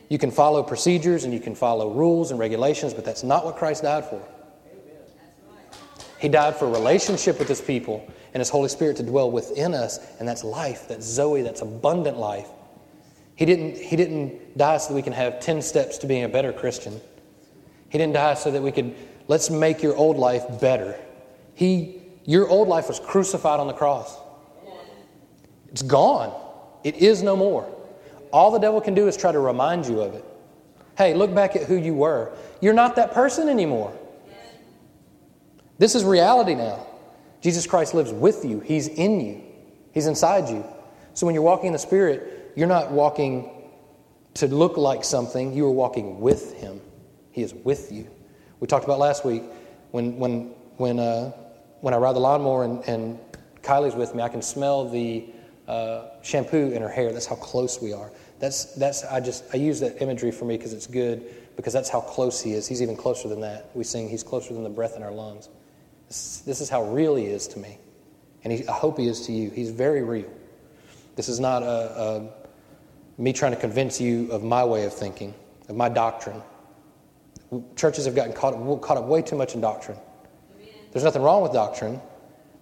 You 0.08 0.18
can 0.18 0.30
follow 0.30 0.62
procedures 0.62 1.24
and 1.24 1.32
you 1.32 1.40
can 1.40 1.54
follow 1.54 1.90
rules 1.90 2.30
and 2.30 2.40
regulations, 2.40 2.92
but 2.92 3.04
that's 3.04 3.22
not 3.22 3.44
what 3.44 3.56
Christ 3.56 3.82
died 3.82 4.04
for. 4.04 4.22
He 6.18 6.28
died 6.28 6.56
for 6.56 6.66
a 6.66 6.70
relationship 6.70 7.38
with 7.38 7.48
His 7.48 7.60
people 7.60 8.06
and 8.34 8.40
His 8.40 8.48
Holy 8.48 8.68
Spirit 8.68 8.96
to 8.98 9.02
dwell 9.02 9.30
within 9.30 9.74
us, 9.74 9.98
and 10.18 10.28
that's 10.28 10.44
life, 10.44 10.86
that's 10.88 11.04
Zoe, 11.06 11.42
that's 11.42 11.62
abundant 11.62 12.18
life. 12.18 12.48
He 13.42 13.46
didn't, 13.46 13.76
he 13.76 13.96
didn't 13.96 14.56
die 14.56 14.76
so 14.76 14.90
that 14.90 14.94
we 14.94 15.02
can 15.02 15.12
have 15.14 15.40
10 15.40 15.62
steps 15.62 15.98
to 15.98 16.06
being 16.06 16.22
a 16.22 16.28
better 16.28 16.52
Christian. 16.52 17.00
He 17.88 17.98
didn't 17.98 18.12
die 18.12 18.34
so 18.34 18.52
that 18.52 18.62
we 18.62 18.70
could, 18.70 18.94
let's 19.26 19.50
make 19.50 19.82
your 19.82 19.96
old 19.96 20.16
life 20.16 20.60
better. 20.60 20.94
He, 21.56 22.02
your 22.24 22.48
old 22.48 22.68
life 22.68 22.86
was 22.86 23.00
crucified 23.00 23.58
on 23.58 23.66
the 23.66 23.72
cross. 23.72 24.16
It's 25.72 25.82
gone. 25.82 26.32
It 26.84 26.94
is 26.98 27.24
no 27.24 27.34
more. 27.34 27.68
All 28.32 28.52
the 28.52 28.60
devil 28.60 28.80
can 28.80 28.94
do 28.94 29.08
is 29.08 29.16
try 29.16 29.32
to 29.32 29.40
remind 29.40 29.86
you 29.86 30.02
of 30.02 30.14
it. 30.14 30.24
Hey, 30.96 31.12
look 31.12 31.34
back 31.34 31.56
at 31.56 31.64
who 31.64 31.74
you 31.74 31.94
were. 31.94 32.30
You're 32.60 32.74
not 32.74 32.94
that 32.94 33.10
person 33.10 33.48
anymore. 33.48 33.92
This 35.78 35.96
is 35.96 36.04
reality 36.04 36.54
now. 36.54 36.86
Jesus 37.40 37.66
Christ 37.66 37.92
lives 37.92 38.12
with 38.12 38.44
you, 38.44 38.60
He's 38.60 38.86
in 38.86 39.20
you, 39.20 39.42
He's 39.90 40.06
inside 40.06 40.48
you. 40.48 40.64
So 41.14 41.26
when 41.26 41.34
you're 41.34 41.42
walking 41.42 41.66
in 41.66 41.72
the 41.72 41.80
Spirit, 41.80 42.41
you're 42.54 42.68
not 42.68 42.90
walking 42.90 43.50
to 44.34 44.46
look 44.46 44.76
like 44.76 45.04
something, 45.04 45.52
you 45.52 45.66
are 45.66 45.70
walking 45.70 46.20
with 46.20 46.54
Him. 46.54 46.80
He 47.30 47.42
is 47.42 47.54
with 47.54 47.92
you. 47.92 48.08
We 48.60 48.66
talked 48.66 48.84
about 48.84 48.98
last 48.98 49.24
week 49.24 49.42
when, 49.90 50.16
when, 50.18 50.52
when, 50.76 50.98
uh, 50.98 51.32
when 51.80 51.94
I 51.94 51.96
ride 51.96 52.14
the 52.14 52.20
lawnmower 52.20 52.64
and, 52.64 52.82
and 52.84 53.18
Kylie's 53.62 53.94
with 53.94 54.14
me, 54.14 54.22
I 54.22 54.28
can 54.28 54.42
smell 54.42 54.88
the 54.88 55.26
uh, 55.68 56.08
shampoo 56.22 56.72
in 56.72 56.82
her 56.82 56.88
hair. 56.88 57.12
That's 57.12 57.26
how 57.26 57.36
close 57.36 57.80
we 57.80 57.92
are. 57.92 58.10
That's, 58.38 58.74
that's, 58.74 59.04
I 59.04 59.20
just, 59.20 59.44
I 59.52 59.56
use 59.56 59.80
that 59.80 60.02
imagery 60.02 60.32
for 60.32 60.44
me 60.44 60.56
because 60.56 60.72
it's 60.72 60.86
good, 60.86 61.24
because 61.56 61.72
that's 61.72 61.88
how 61.88 62.00
close 62.00 62.40
he 62.40 62.52
is. 62.52 62.66
He's 62.66 62.82
even 62.82 62.96
closer 62.96 63.28
than 63.28 63.40
that. 63.40 63.70
We 63.74 63.84
sing, 63.84 64.08
He's 64.08 64.22
closer 64.22 64.52
than 64.54 64.64
the 64.64 64.70
breath 64.70 64.96
in 64.96 65.02
our 65.02 65.12
lungs. 65.12 65.48
This, 66.08 66.38
this 66.40 66.60
is 66.60 66.68
how 66.68 66.84
real 66.84 67.14
he 67.14 67.26
is 67.26 67.46
to 67.48 67.58
me. 67.58 67.78
And 68.44 68.52
he, 68.52 68.66
I 68.66 68.72
hope 68.72 68.98
he 68.98 69.06
is 69.06 69.26
to 69.26 69.32
you. 69.32 69.50
He's 69.50 69.70
very 69.70 70.02
real. 70.02 70.30
This 71.14 71.28
is 71.28 71.38
not 71.38 71.62
a, 71.62 71.66
a, 71.66 72.30
me 73.18 73.32
trying 73.32 73.52
to 73.52 73.60
convince 73.60 74.00
you 74.00 74.30
of 74.30 74.42
my 74.42 74.64
way 74.64 74.84
of 74.84 74.94
thinking, 74.94 75.34
of 75.68 75.76
my 75.76 75.88
doctrine. 75.88 76.42
Churches 77.76 78.06
have 78.06 78.14
gotten 78.14 78.32
caught, 78.32 78.54
caught 78.80 78.96
up 78.96 79.04
way 79.04 79.22
too 79.22 79.36
much 79.36 79.54
in 79.54 79.60
doctrine. 79.60 79.98
There's 80.92 81.04
nothing 81.04 81.22
wrong 81.22 81.42
with 81.42 81.52
doctrine, 81.52 82.00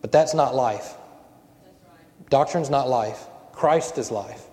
but 0.01 0.13
that's 0.13 0.35
not 0.35 0.55
life. 0.55 0.95
Doctrine's 2.29 2.71
not 2.71 2.89
life. 2.89 3.27
Christ 3.53 3.99
is 3.99 4.11
life. 4.11 4.47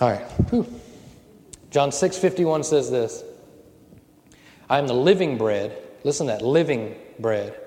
All 0.00 0.10
right. 0.10 0.24
Whew. 0.50 0.66
John 1.70 1.90
6:51 1.90 2.64
says 2.64 2.90
this. 2.90 3.24
I 4.70 4.78
am 4.78 4.86
the 4.86 4.94
living 4.94 5.36
bread. 5.36 5.76
Listen 6.04 6.26
to 6.26 6.32
that, 6.32 6.42
living 6.42 6.94
bread 7.18 7.58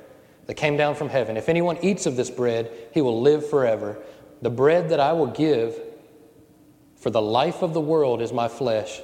that 0.48 0.56
came 0.56 0.78
down 0.78 0.96
from 0.96 1.10
heaven. 1.10 1.38
If 1.38 1.50
anyone 1.50 1.78
eats 1.82 2.06
of 2.06 2.16
this 2.16 2.30
bread, 2.30 2.72
he 2.94 3.02
will 3.02 3.22
live 3.22 3.50
forever. 3.50 3.98
The 4.42 4.50
bread 4.50 4.90
that 4.90 5.00
I 5.00 5.14
will 5.14 5.28
give 5.28 5.80
for 6.96 7.10
the 7.10 7.22
life 7.22 7.62
of 7.62 7.74
the 7.74 7.82
world 7.82 8.22
is 8.22 8.34
my 8.34 8.48
flesh. 8.48 9.02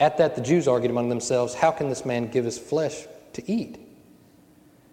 At 0.00 0.18
that, 0.18 0.34
the 0.34 0.40
Jews 0.40 0.68
argued 0.68 0.90
among 0.90 1.08
themselves, 1.08 1.54
How 1.54 1.70
can 1.70 1.88
this 1.88 2.04
man 2.04 2.30
give 2.30 2.44
his 2.44 2.58
flesh 2.58 3.06
to 3.34 3.50
eat? 3.50 3.78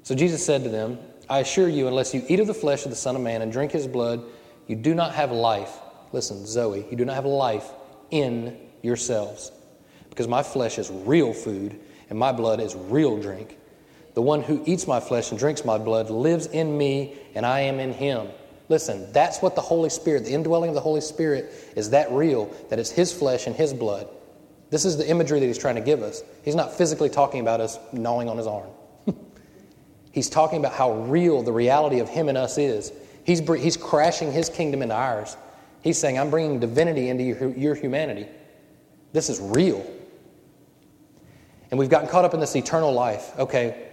So 0.03 0.15
Jesus 0.15 0.45
said 0.45 0.63
to 0.63 0.69
them, 0.69 0.99
I 1.29 1.39
assure 1.39 1.67
you, 1.67 1.87
unless 1.87 2.13
you 2.13 2.23
eat 2.27 2.39
of 2.39 2.47
the 2.47 2.53
flesh 2.53 2.85
of 2.85 2.91
the 2.91 2.95
Son 2.95 3.15
of 3.15 3.21
Man 3.21 3.41
and 3.41 3.51
drink 3.51 3.71
his 3.71 3.87
blood, 3.87 4.23
you 4.67 4.75
do 4.75 4.93
not 4.93 5.13
have 5.13 5.31
life. 5.31 5.79
Listen, 6.11 6.45
Zoe, 6.45 6.85
you 6.89 6.97
do 6.97 7.05
not 7.05 7.15
have 7.15 7.25
life 7.25 7.71
in 8.11 8.57
yourselves. 8.81 9.51
Because 10.09 10.27
my 10.27 10.43
flesh 10.43 10.77
is 10.77 10.89
real 10.91 11.33
food 11.33 11.79
and 12.09 12.17
my 12.17 12.31
blood 12.31 12.59
is 12.59 12.75
real 12.75 13.19
drink. 13.19 13.57
The 14.13 14.21
one 14.21 14.41
who 14.41 14.63
eats 14.65 14.87
my 14.87 14.99
flesh 14.99 15.31
and 15.31 15.39
drinks 15.39 15.65
my 15.65 15.77
blood 15.77 16.09
lives 16.09 16.45
in 16.47 16.77
me 16.77 17.17
and 17.33 17.45
I 17.45 17.61
am 17.61 17.79
in 17.79 17.91
him. 17.91 18.27
Listen, 18.67 19.11
that's 19.11 19.41
what 19.41 19.55
the 19.55 19.61
Holy 19.61 19.89
Spirit, 19.89 20.25
the 20.25 20.33
indwelling 20.33 20.69
of 20.69 20.75
the 20.75 20.81
Holy 20.81 21.01
Spirit, 21.01 21.53
is 21.75 21.91
that 21.91 22.11
real, 22.11 22.45
that 22.69 22.79
it's 22.79 22.89
his 22.89 23.13
flesh 23.13 23.47
and 23.47 23.55
his 23.55 23.73
blood. 23.73 24.07
This 24.71 24.85
is 24.85 24.97
the 24.97 25.07
imagery 25.07 25.39
that 25.39 25.45
he's 25.45 25.57
trying 25.57 25.75
to 25.75 25.81
give 25.81 26.01
us. 26.01 26.23
He's 26.43 26.55
not 26.55 26.73
physically 26.73 27.09
talking 27.09 27.41
about 27.41 27.61
us 27.61 27.77
gnawing 27.93 28.27
on 28.27 28.37
his 28.37 28.47
arm. 28.47 28.69
he's 30.11 30.29
talking 30.29 30.59
about 30.59 30.73
how 30.73 30.93
real 31.03 31.43
the 31.43 31.51
reality 31.51 31.99
of 31.99 32.09
him 32.09 32.27
and 32.27 32.37
us 32.37 32.57
is. 32.57 32.91
He's, 33.23 33.39
he's 33.39 33.77
crashing 33.77 34.31
his 34.31 34.49
kingdom 34.49 34.81
into 34.81 34.95
ours. 34.95 35.37
He's 35.81 35.99
saying, 35.99 36.17
I'm 36.17 36.31
bringing 36.31 36.59
divinity 36.59 37.09
into 37.09 37.23
your, 37.23 37.49
your 37.55 37.75
humanity. 37.75 38.27
This 39.13 39.29
is 39.29 39.39
real. 39.39 39.85
And 41.69 41.79
we've 41.79 41.89
gotten 41.89 42.09
caught 42.09 42.25
up 42.25 42.33
in 42.33 42.39
this 42.39 42.55
eternal 42.55 42.91
life. 42.91 43.37
Okay, 43.37 43.89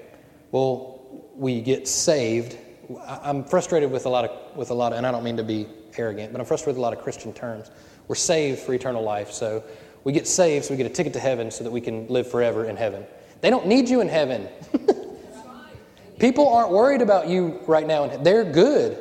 well, 0.50 1.00
we 1.34 1.60
get 1.60 1.86
saved. 1.86 2.56
I'm 3.00 3.44
frustrated 3.44 3.90
with 3.90 4.06
a 4.06 4.08
lot 4.08 4.24
of, 4.24 4.56
with 4.56 4.70
a 4.70 4.74
lot 4.74 4.92
of, 4.92 4.98
and 4.98 5.06
I 5.06 5.10
don't 5.10 5.24
mean 5.24 5.36
to 5.36 5.44
be 5.44 5.66
arrogant, 5.96 6.32
but 6.32 6.40
I'm 6.40 6.46
frustrated 6.46 6.76
with 6.76 6.78
a 6.78 6.82
lot 6.82 6.92
of 6.92 7.00
Christian 7.00 7.32
terms. 7.32 7.70
We're 8.08 8.14
saved 8.14 8.60
for 8.60 8.74
eternal 8.74 9.02
life, 9.02 9.30
so 9.30 9.62
we 10.04 10.12
get 10.12 10.26
saved 10.26 10.64
so 10.64 10.74
we 10.74 10.76
get 10.76 10.86
a 10.86 10.94
ticket 10.94 11.12
to 11.14 11.20
heaven 11.20 11.50
so 11.50 11.64
that 11.64 11.70
we 11.70 11.80
can 11.80 12.06
live 12.08 12.30
forever 12.30 12.64
in 12.64 12.76
heaven. 12.76 13.04
They 13.40 13.50
don't 13.50 13.66
need 13.66 13.88
you 13.88 14.00
in 14.00 14.08
heaven. 14.08 14.48
People 16.18 16.48
aren't 16.48 16.70
worried 16.70 17.02
about 17.02 17.28
you 17.28 17.60
right 17.66 17.86
now. 17.86 18.04
and 18.04 18.24
They're 18.24 18.44
good. 18.44 18.98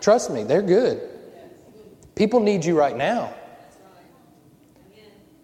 Trust 0.00 0.30
me, 0.30 0.44
they're 0.44 0.62
good. 0.62 1.00
People 2.14 2.40
need 2.40 2.64
you 2.64 2.78
right 2.78 2.96
now. 2.96 3.34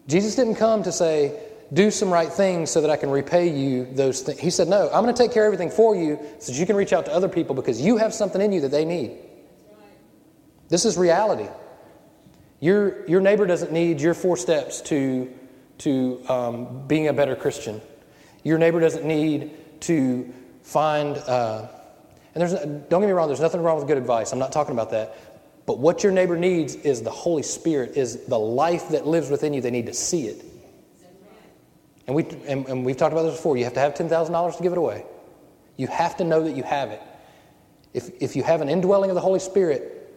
Jesus 0.06 0.34
didn't 0.34 0.56
come 0.56 0.82
to 0.82 0.92
say, 0.92 1.49
do 1.72 1.90
some 1.90 2.12
right 2.12 2.32
things 2.32 2.70
so 2.70 2.80
that 2.80 2.90
I 2.90 2.96
can 2.96 3.10
repay 3.10 3.48
you 3.48 3.86
those 3.92 4.22
things. 4.22 4.40
He 4.40 4.50
said, 4.50 4.68
No, 4.68 4.90
I'm 4.92 5.02
going 5.02 5.14
to 5.14 5.22
take 5.22 5.32
care 5.32 5.46
of 5.46 5.52
everything 5.52 5.70
for 5.70 5.94
you 5.94 6.18
so 6.38 6.52
that 6.52 6.58
you 6.58 6.66
can 6.66 6.76
reach 6.76 6.92
out 6.92 7.04
to 7.06 7.12
other 7.12 7.28
people 7.28 7.54
because 7.54 7.80
you 7.80 7.96
have 7.96 8.12
something 8.12 8.40
in 8.40 8.52
you 8.52 8.60
that 8.62 8.70
they 8.70 8.84
need. 8.84 9.16
This 10.68 10.84
is 10.84 10.96
reality. 10.96 11.48
Your, 12.60 13.06
your 13.08 13.20
neighbor 13.20 13.46
doesn't 13.46 13.72
need 13.72 14.00
your 14.00 14.14
four 14.14 14.36
steps 14.36 14.80
to, 14.82 15.32
to 15.78 16.22
um, 16.28 16.86
being 16.86 17.08
a 17.08 17.12
better 17.12 17.34
Christian. 17.34 17.80
Your 18.44 18.58
neighbor 18.58 18.80
doesn't 18.80 19.04
need 19.04 19.52
to 19.82 20.32
find, 20.62 21.16
uh, 21.16 21.66
and 22.34 22.40
there's, 22.40 22.52
don't 22.52 23.00
get 23.00 23.06
me 23.06 23.12
wrong, 23.12 23.28
there's 23.28 23.40
nothing 23.40 23.62
wrong 23.62 23.78
with 23.78 23.86
good 23.86 23.98
advice. 23.98 24.32
I'm 24.32 24.38
not 24.38 24.52
talking 24.52 24.74
about 24.74 24.90
that. 24.90 25.16
But 25.66 25.78
what 25.78 26.02
your 26.02 26.12
neighbor 26.12 26.36
needs 26.36 26.74
is 26.74 27.02
the 27.02 27.10
Holy 27.10 27.42
Spirit, 27.42 27.96
is 27.96 28.26
the 28.26 28.38
life 28.38 28.90
that 28.90 29.06
lives 29.06 29.30
within 29.30 29.54
you. 29.54 29.60
They 29.60 29.70
need 29.70 29.86
to 29.86 29.94
see 29.94 30.26
it. 30.26 30.44
And, 32.06 32.16
we, 32.16 32.24
and, 32.46 32.66
and 32.66 32.84
we've 32.84 32.96
talked 32.96 33.12
about 33.12 33.22
this 33.22 33.36
before. 33.36 33.56
You 33.56 33.64
have 33.64 33.74
to 33.74 33.80
have 33.80 33.94
$10,000 33.94 34.56
to 34.56 34.62
give 34.62 34.72
it 34.72 34.78
away. 34.78 35.04
You 35.76 35.86
have 35.86 36.16
to 36.18 36.24
know 36.24 36.42
that 36.42 36.56
you 36.56 36.62
have 36.62 36.90
it. 36.90 37.00
If, 37.94 38.10
if 38.20 38.36
you 38.36 38.42
have 38.42 38.60
an 38.60 38.68
indwelling 38.68 39.10
of 39.10 39.14
the 39.14 39.20
Holy 39.20 39.40
Spirit, 39.40 40.12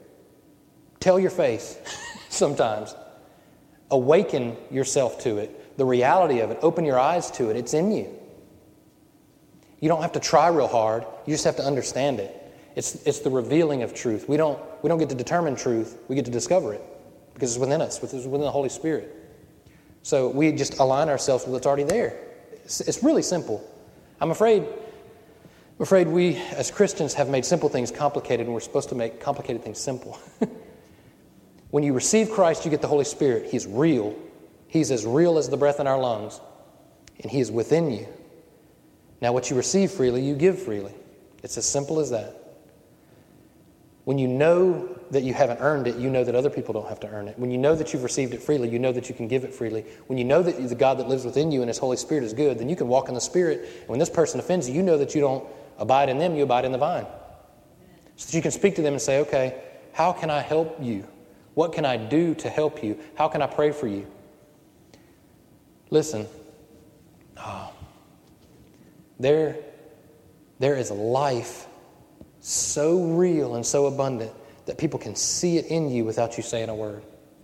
tell 1.00 1.20
your 1.20 1.30
faith 1.30 1.86
sometimes. 2.30 2.96
Awaken 3.92 4.58
yourself 4.72 5.20
to 5.24 5.38
it, 5.38 5.78
the 5.78 5.86
reality 5.86 6.40
of 6.40 6.52
it. 6.52 6.60
Open 6.62 6.86
your 6.86 7.00
eyes 7.00 7.30
to 7.32 7.50
it. 7.50 7.56
It's 7.56 7.74
in 7.74 7.92
you. 7.92 8.10
You 9.80 9.90
don't 9.90 10.02
have 10.02 10.14
to 10.14 10.20
try 10.20 10.48
real 10.48 10.68
hard, 10.68 11.06
you 11.26 11.34
just 11.34 11.44
have 11.44 11.58
to 11.58 11.64
understand 11.64 12.20
it. 12.20 12.40
It's, 12.76 12.96
it's 13.06 13.20
the 13.20 13.30
revealing 13.30 13.84
of 13.84 13.94
truth. 13.94 14.28
We 14.28 14.38
don't, 14.38 14.60
we 14.82 14.88
don't 14.88 14.98
get 14.98 15.10
to 15.10 15.16
determine 15.16 15.56
truth, 15.56 15.98
we 16.08 16.16
get 16.16 16.26
to 16.26 16.32
discover 16.32 16.74
it 16.74 16.82
because 17.34 17.52
it's 17.52 17.60
within 17.60 17.82
us, 17.82 18.02
it's 18.02 18.14
within 18.14 18.42
the 18.42 18.52
Holy 18.52 18.70
Spirit. 18.70 19.23
So 20.04 20.30
we 20.30 20.52
just 20.52 20.80
align 20.80 21.10
ourselves 21.10 21.46
with 21.46 21.54
what's 21.54 21.66
already 21.66 21.84
there. 21.84 22.20
It's, 22.66 22.82
it's 22.82 23.02
really 23.04 23.22
simple. 23.22 23.68
I'm 24.20 24.32
afraid, 24.32 24.64
I'm 24.64 25.82
afraid 25.82 26.08
we 26.08 26.36
as 26.52 26.70
Christians 26.70 27.14
have 27.14 27.30
made 27.30 27.46
simple 27.46 27.70
things 27.70 27.90
complicated, 27.90 28.46
and 28.46 28.54
we're 28.54 28.60
supposed 28.60 28.90
to 28.90 28.96
make 28.96 29.22
complicated 29.22 29.64
things 29.64 29.80
simple. 29.80 30.20
when 31.72 31.84
you 31.84 31.94
receive 31.94 32.30
Christ, 32.30 32.66
you 32.66 32.72
get 32.72 32.82
the 32.82 32.88
Holy 32.88 33.06
Spirit. 33.06 33.50
He's 33.50 33.66
real. 33.66 34.14
He's 34.68 34.92
as 34.92 35.06
real 35.06 35.38
as 35.38 35.48
the 35.48 35.58
breath 35.58 35.80
in 35.80 35.88
our 35.88 36.00
lungs, 36.00 36.42
and 37.22 37.32
He 37.32 37.40
is 37.40 37.50
within 37.50 37.90
you. 37.90 38.06
Now, 39.22 39.32
what 39.32 39.50
you 39.50 39.56
receive 39.56 39.92
freely, 39.92 40.22
you 40.22 40.36
give 40.36 40.62
freely. 40.62 40.94
It's 41.44 41.58
as 41.58 41.66
simple 41.66 42.02
as 42.02 42.10
that. 42.10 42.43
When 44.06 44.18
you 44.18 44.28
know 44.28 45.00
that 45.12 45.24
you 45.24 45.34
haven't 45.34 45.60
earned 45.60 45.88
it, 45.88 45.96
you 45.96 46.10
know 46.10 46.26
that 46.26 46.36
other 46.36 46.50
people 46.50 46.74
don't 46.74 46.90
have 46.90 47.00
to 47.02 47.08
earn 47.08 47.30
it. 47.30 47.40
When 47.40 47.52
you 47.52 47.58
know 47.58 47.74
that 47.74 47.94
you've 47.94 48.04
received 48.04 48.34
it 48.34 48.42
freely, 48.42 48.68
you 48.68 48.78
know 48.80 48.92
that 48.92 49.08
you 49.08 49.16
can 49.16 49.30
give 49.30 49.46
it 49.46 49.54
freely. 49.54 49.86
When 50.08 50.18
you 50.18 50.26
know 50.26 50.44
that 50.44 50.68
the 50.68 50.76
God 50.76 51.00
that 51.00 51.08
lives 51.08 51.24
within 51.24 51.52
you 51.52 51.62
and 51.62 51.70
His 51.70 51.78
Holy 51.78 51.96
Spirit 51.96 52.26
is 52.26 52.34
good, 52.34 52.60
then 52.60 52.68
you 52.68 52.76
can 52.76 52.90
walk 52.90 53.08
in 53.08 53.14
the 53.14 53.22
Spirit. 53.22 53.62
And 53.80 53.88
when 53.88 54.00
this 54.00 54.10
person 54.10 54.40
offends 54.40 54.68
you, 54.68 54.76
you 54.76 54.84
know 54.84 54.98
that 54.98 55.16
you 55.16 55.22
don't 55.22 55.48
abide 55.78 56.10
in 56.10 56.18
them, 56.18 56.36
you 56.36 56.44
abide 56.44 56.66
in 56.66 56.74
the 56.74 56.78
vine. 56.78 57.06
So 58.18 58.28
that 58.28 58.34
you 58.36 58.42
can 58.42 58.52
speak 58.52 58.76
to 58.76 58.82
them 58.82 58.94
and 58.94 59.02
say, 59.02 59.20
okay, 59.20 59.62
how 59.94 60.12
can 60.12 60.30
I 60.30 60.42
help 60.42 60.78
you? 60.82 61.08
What 61.54 61.72
can 61.72 61.86
I 61.86 61.96
do 61.96 62.36
to 62.36 62.50
help 62.50 62.84
you? 62.84 63.00
How 63.16 63.30
can 63.30 63.42
I 63.42 63.48
pray 63.48 63.72
for 63.72 63.88
you? 63.88 64.08
Listen, 65.92 66.26
oh, 67.38 67.72
there, 69.20 69.58
there 70.60 70.76
is 70.76 70.92
life 70.92 71.68
so 72.44 73.02
real 73.06 73.56
and 73.56 73.66
so 73.66 73.86
abundant 73.86 74.32
that 74.66 74.78
people 74.78 75.00
can 75.00 75.16
see 75.16 75.58
it 75.58 75.68
in 75.68 75.90
you 75.90 76.04
without 76.04 76.36
you 76.36 76.44
saying 76.44 76.68
a 76.68 76.76
word. 76.76 77.02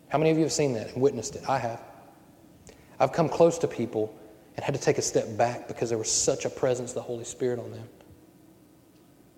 How 0.09 0.17
many 0.17 0.29
of 0.29 0.37
you 0.37 0.43
have 0.43 0.51
seen 0.51 0.73
that 0.73 0.93
and 0.93 1.01
witnessed 1.01 1.37
it? 1.37 1.43
I 1.47 1.57
have. 1.57 1.81
I've 2.99 3.13
come 3.13 3.29
close 3.29 3.57
to 3.59 3.67
people 3.67 4.13
and 4.55 4.63
had 4.63 4.75
to 4.75 4.81
take 4.81 4.97
a 4.97 5.01
step 5.01 5.37
back 5.37 5.69
because 5.69 5.87
there 5.87 5.97
was 5.97 6.11
such 6.11 6.43
a 6.43 6.49
presence 6.49 6.91
of 6.91 6.95
the 6.95 7.01
Holy 7.01 7.23
Spirit 7.23 7.59
on 7.59 7.71
them. 7.71 7.87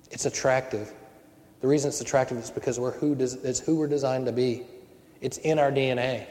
It's 0.10 0.26
attractive. 0.26 0.92
The 1.60 1.68
reason 1.68 1.90
it's 1.90 2.02
attractive 2.02 2.40
is 2.40 2.50
because 2.50 2.80
we're 2.80 2.94
who 2.94 3.14
it's 3.14 3.60
who 3.60 3.76
we're 3.76 3.88
designed 3.88 4.26
to 4.26 4.32
be. 4.32 4.64
It's 5.22 5.38
in 5.38 5.60
our 5.60 5.72
DNA. 5.72 6.26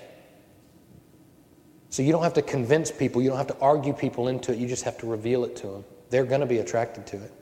So 1.89 2.03
you 2.03 2.11
don't 2.11 2.25
have 2.25 2.35
to 2.35 2.43
convince 2.43 2.91
people, 2.91 3.23
you 3.23 3.29
don't 3.29 3.39
have 3.39 3.49
to 3.49 3.59
argue 3.61 3.93
people 3.93 4.27
into 4.27 4.53
it, 4.53 4.59
you 4.59 4.67
just 4.67 4.83
have 4.83 4.99
to 4.99 5.07
reveal 5.07 5.45
it 5.45 5.55
to 5.57 5.69
them. 5.69 5.85
They're 6.09 6.25
going 6.25 6.41
to 6.41 6.47
be 6.47 6.59
attracted 6.59 7.07
to 7.09 7.17
it. 7.17 7.33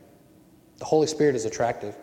The 0.78 0.84
Holy 0.84 1.06
Spirit 1.06 1.34
is 1.34 1.44
attractive. 1.44 1.96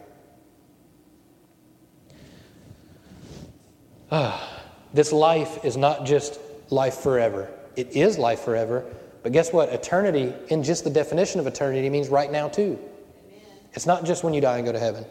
Ah, 4.12 4.62
this 4.94 5.12
life 5.12 5.66
is 5.66 5.76
not 5.76 6.06
just 6.06 6.40
life 6.70 6.96
forever. 6.96 7.50
It 7.76 7.96
is 7.96 8.18
life 8.18 8.42
forever, 8.42 8.86
but 9.24 9.32
guess 9.32 9.52
what? 9.52 9.70
Eternity, 9.70 10.34
in 10.50 10.64
just 10.64 10.84
the 10.84 10.90
definition 10.90 11.40
of 11.40 11.48
eternity, 11.48 11.90
means 11.90 12.10
right 12.10 12.32
now 12.32 12.48
too. 12.48 12.80
Amen. 13.28 13.42
It's 13.74 13.86
not 13.86 14.06
just 14.06 14.24
when 14.24 14.34
you 14.34 14.42
die 14.42 14.58
and 14.58 14.66
go 14.66 14.72
to 14.72 14.80
heaven. 14.80 15.06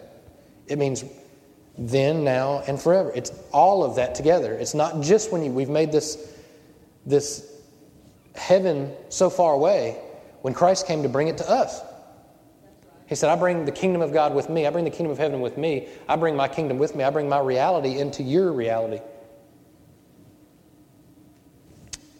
It 0.66 0.79
means 0.79 1.05
then, 1.77 2.24
now, 2.24 2.62
and 2.66 2.81
forever. 2.81 3.12
It's 3.14 3.33
all 3.53 3.83
of 3.83 3.96
that 3.96 4.14
together. 4.14 4.55
It's 4.55 4.74
not 4.74 5.00
just 5.03 5.33
when 5.33 5.44
you, 5.44 5.50
we've 5.50 5.68
made 5.68 5.90
this, 5.90 6.33
this 7.05 7.50
heaven 8.37 8.92
so 9.09 9.29
far 9.29 9.55
away 9.55 10.00
when 10.42 10.55
Christ 10.55 10.87
came 10.87 11.03
to 11.03 11.09
bring 11.09 11.29
it 11.29 11.38
to 11.38 11.50
us. 11.50 11.81
He 13.07 13.14
said, 13.14 13.31
I 13.31 13.37
bring 13.37 13.64
the 13.64 13.73
kingdom 13.73 14.01
of 14.01 14.12
God 14.12 14.35
with 14.35 14.49
me. 14.49 14.67
I 14.67 14.71
bring 14.71 14.85
the 14.85 14.90
kingdom 14.90 15.11
of 15.12 15.19
heaven 15.19 15.40
with 15.40 15.59
me. 15.59 15.88
I 16.09 16.17
bring 16.17 16.37
my 16.37 16.49
kingdom 16.49 16.79
with 16.79 16.95
me. 16.97 17.05
I 17.05 17.11
bring 17.11 17.29
my 17.29 17.38
reality 17.38 17.99
into 17.99 18.23
your 18.23 18.53
reality. 18.53 19.01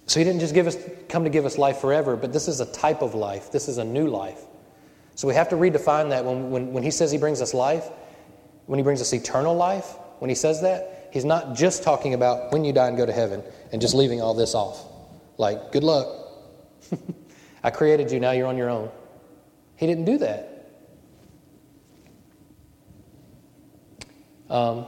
So 0.07 0.21
he 0.21 0.25
didn't 0.25 0.41
just 0.41 0.55
give 0.55 0.67
us, 0.67 0.77
come 1.09 1.25
to 1.25 1.31
give 1.31 1.47
us 1.47 1.57
life 1.57 1.79
forever, 1.79 2.17
but 2.17 2.33
this 2.33 2.49
is 2.49 2.61
a 2.61 2.71
type 2.73 3.01
of 3.01 3.15
life. 3.15 3.51
This 3.51 3.69
is 3.69 3.79
a 3.79 3.85
new 3.85 4.07
life. 4.07 4.41
So 5.15 5.27
we 5.27 5.35
have 5.35 5.49
to 5.51 5.57
redefine 5.57 6.11
that 6.11 6.25
when, 6.25 6.51
when, 6.51 6.73
when 6.73 6.83
he 6.83 6.91
says 6.91 7.11
he 7.11 7.19
brings 7.19 7.41
us 7.41 7.55
life, 7.55 7.89
when 8.67 8.79
he 8.79 8.83
brings 8.83 9.01
us 9.01 9.13
eternal 9.13 9.55
life, 9.55 9.97
when 10.19 10.29
he 10.29 10.35
says 10.35 10.61
that, 10.61 11.09
he's 11.13 11.25
not 11.25 11.55
just 11.55 11.83
talking 11.83 12.13
about 12.13 12.53
when 12.53 12.65
you 12.65 12.73
die 12.73 12.89
and 12.89 12.97
go 12.97 13.07
to 13.07 13.13
heaven 13.13 13.43
and 13.73 13.81
just 13.81 13.95
leaving 13.95 14.21
all 14.21 14.35
this 14.35 14.55
off. 14.55 14.85
Like, 15.39 15.73
good 15.73 15.85
luck. 15.85 16.07
I 17.65 17.71
created 17.71 18.11
you, 18.13 18.21
now 18.21 18.33
you're 18.33 18.47
on 18.47 18.59
your 18.59 18.69
own. 18.69 18.91
He 19.77 19.87
didn't 19.87 20.05
do 20.05 20.19
that. 20.19 20.54
Um, 24.55 24.87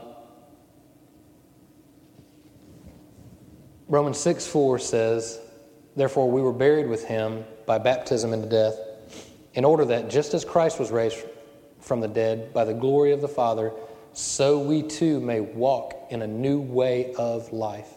Romans 3.89 4.17
6 4.19 4.47
4 4.47 4.79
says, 4.79 5.41
Therefore, 5.97 6.31
we 6.31 6.41
were 6.41 6.53
buried 6.53 6.87
with 6.87 7.05
him 7.05 7.45
by 7.67 7.79
baptism 7.79 8.33
into 8.33 8.49
death, 8.49 8.79
in 9.55 9.65
order 9.65 9.85
that 9.87 10.09
just 10.09 10.35
as 10.35 10.45
Christ 10.45 10.79
was 10.79 10.93
raised 10.93 11.19
from 11.81 11.99
the 11.99 12.07
dead 12.07 12.55
by 12.55 12.65
the 12.65 12.75
glory 12.75 13.11
of 13.11 13.21
the 13.21 13.29
Father, 13.29 13.73
so 14.13 14.61
we 14.61 14.85
too 14.85 15.19
may 15.19 15.41
walk 15.41 15.95
in 16.11 16.23
a 16.23 16.29
new 16.29 16.61
way 16.61 17.13
of 17.15 17.53
life. 17.53 17.89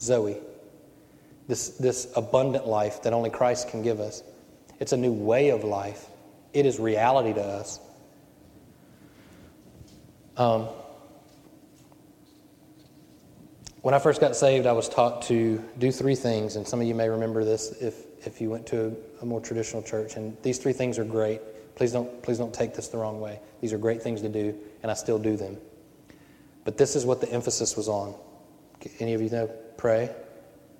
Zoe, 0.00 0.38
this, 1.48 1.68
this 1.76 2.10
abundant 2.16 2.66
life 2.66 3.02
that 3.02 3.12
only 3.12 3.28
Christ 3.28 3.68
can 3.68 3.82
give 3.82 4.00
us. 4.00 4.22
It's 4.80 4.92
a 4.92 4.96
new 4.96 5.12
way 5.12 5.50
of 5.50 5.64
life, 5.64 6.06
it 6.54 6.64
is 6.64 6.80
reality 6.80 7.34
to 7.34 7.42
us. 7.42 7.78
Um, 10.36 10.68
when 13.82 13.94
I 13.94 13.98
first 13.98 14.20
got 14.20 14.36
saved, 14.36 14.66
I 14.66 14.72
was 14.72 14.88
taught 14.88 15.22
to 15.22 15.62
do 15.78 15.90
three 15.90 16.14
things, 16.14 16.56
and 16.56 16.66
some 16.66 16.80
of 16.80 16.86
you 16.86 16.94
may 16.94 17.08
remember 17.08 17.44
this 17.44 17.72
if, 17.82 18.04
if 18.26 18.40
you 18.40 18.48
went 18.48 18.66
to 18.68 18.86
a, 18.86 19.22
a 19.22 19.26
more 19.26 19.40
traditional 19.40 19.82
church. 19.82 20.16
And 20.16 20.36
these 20.42 20.58
three 20.58 20.72
things 20.72 20.98
are 20.98 21.04
great. 21.04 21.40
Please 21.74 21.92
don't, 21.92 22.22
please 22.22 22.38
don't 22.38 22.54
take 22.54 22.74
this 22.74 22.88
the 22.88 22.98
wrong 22.98 23.20
way. 23.20 23.40
These 23.60 23.72
are 23.72 23.78
great 23.78 24.02
things 24.02 24.22
to 24.22 24.28
do, 24.28 24.54
and 24.82 24.90
I 24.90 24.94
still 24.94 25.18
do 25.18 25.36
them. 25.36 25.56
But 26.64 26.78
this 26.78 26.94
is 26.94 27.04
what 27.04 27.20
the 27.20 27.30
emphasis 27.32 27.76
was 27.76 27.88
on. 27.88 28.14
Any 29.00 29.14
of 29.14 29.20
you 29.20 29.30
know? 29.30 29.48
Pray, 29.76 30.10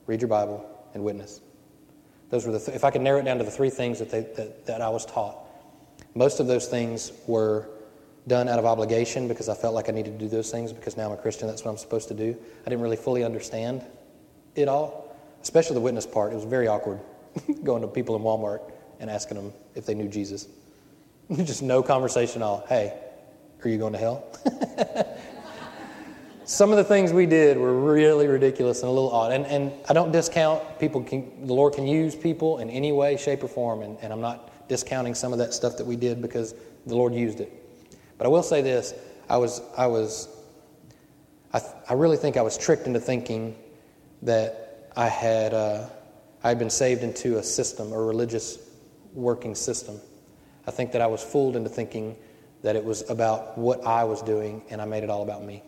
read 0.06 0.20
your 0.20 0.28
Bible, 0.28 0.64
and 0.94 1.02
witness. 1.02 1.40
Those 2.30 2.46
were 2.46 2.52
the 2.52 2.60
th- 2.60 2.76
if 2.76 2.84
I 2.84 2.90
could 2.90 3.02
narrow 3.02 3.18
it 3.18 3.24
down 3.24 3.38
to 3.38 3.44
the 3.44 3.50
three 3.50 3.70
things 3.70 3.98
that, 3.98 4.10
they, 4.10 4.20
that, 4.36 4.66
that 4.66 4.80
I 4.80 4.88
was 4.88 5.04
taught. 5.04 5.38
Most 6.14 6.40
of 6.40 6.46
those 6.46 6.68
things 6.68 7.12
were 7.26 7.68
done 8.26 8.48
out 8.48 8.58
of 8.58 8.64
obligation 8.64 9.28
because 9.28 9.48
I 9.48 9.54
felt 9.54 9.74
like 9.74 9.88
I 9.88 9.92
needed 9.92 10.18
to 10.18 10.18
do 10.18 10.28
those 10.28 10.50
things 10.50 10.72
because 10.72 10.96
now 10.96 11.06
I'm 11.06 11.12
a 11.12 11.16
Christian, 11.16 11.48
that's 11.48 11.64
what 11.64 11.70
I'm 11.70 11.76
supposed 11.76 12.08
to 12.08 12.14
do. 12.14 12.36
I 12.64 12.68
didn't 12.68 12.82
really 12.82 12.96
fully 12.96 13.24
understand 13.24 13.84
it 14.54 14.68
all, 14.68 15.16
especially 15.42 15.74
the 15.74 15.80
witness 15.80 16.06
part. 16.06 16.32
It 16.32 16.36
was 16.36 16.44
very 16.44 16.68
awkward 16.68 17.00
going 17.64 17.82
to 17.82 17.88
people 17.88 18.14
in 18.16 18.22
Walmart 18.22 18.70
and 19.00 19.10
asking 19.10 19.36
them 19.36 19.52
if 19.74 19.86
they 19.86 19.94
knew 19.94 20.08
Jesus. 20.08 20.48
Just 21.32 21.62
no 21.62 21.82
conversation 21.82 22.42
at 22.42 22.44
all. 22.44 22.64
Hey, 22.68 22.98
are 23.64 23.68
you 23.68 23.78
going 23.78 23.92
to 23.92 23.98
hell? 23.98 24.24
Some 26.44 26.70
of 26.70 26.76
the 26.76 26.84
things 26.84 27.12
we 27.12 27.26
did 27.26 27.56
were 27.56 27.72
really 27.72 28.26
ridiculous 28.26 28.82
and 28.82 28.88
a 28.88 28.92
little 28.92 29.10
odd. 29.10 29.32
And, 29.32 29.46
and 29.46 29.72
I 29.88 29.92
don't 29.92 30.10
discount 30.10 30.78
people, 30.80 31.02
can, 31.02 31.46
the 31.46 31.54
Lord 31.54 31.74
can 31.74 31.86
use 31.86 32.16
people 32.16 32.58
in 32.58 32.68
any 32.68 32.92
way, 32.92 33.16
shape, 33.16 33.44
or 33.44 33.48
form. 33.48 33.82
And, 33.82 33.96
and 34.02 34.12
I'm 34.12 34.20
not 34.20 34.68
discounting 34.68 35.14
some 35.14 35.32
of 35.32 35.38
that 35.38 35.54
stuff 35.54 35.76
that 35.76 35.86
we 35.86 35.96
did 35.96 36.20
because 36.20 36.54
the 36.86 36.96
Lord 36.96 37.14
used 37.14 37.40
it. 37.40 37.61
But 38.18 38.26
I 38.26 38.30
will 38.30 38.42
say 38.42 38.62
this 38.62 38.94
I 39.28 39.36
was, 39.36 39.60
I 39.76 39.86
was, 39.86 40.28
I, 41.52 41.60
I 41.88 41.94
really 41.94 42.16
think 42.16 42.36
I 42.36 42.42
was 42.42 42.58
tricked 42.58 42.86
into 42.86 43.00
thinking 43.00 43.56
that 44.22 44.90
I 44.96 45.08
had, 45.08 45.54
uh, 45.54 45.88
I 46.44 46.48
had 46.48 46.58
been 46.58 46.70
saved 46.70 47.02
into 47.02 47.38
a 47.38 47.42
system, 47.42 47.92
a 47.92 48.00
religious 48.00 48.58
working 49.14 49.54
system. 49.54 50.00
I 50.66 50.70
think 50.70 50.92
that 50.92 51.00
I 51.00 51.06
was 51.06 51.22
fooled 51.22 51.56
into 51.56 51.68
thinking 51.68 52.16
that 52.62 52.76
it 52.76 52.84
was 52.84 53.08
about 53.10 53.58
what 53.58 53.84
I 53.84 54.04
was 54.04 54.22
doing 54.22 54.62
and 54.70 54.80
I 54.80 54.84
made 54.84 55.02
it 55.02 55.10
all 55.10 55.22
about 55.22 55.44
me. 55.44 55.62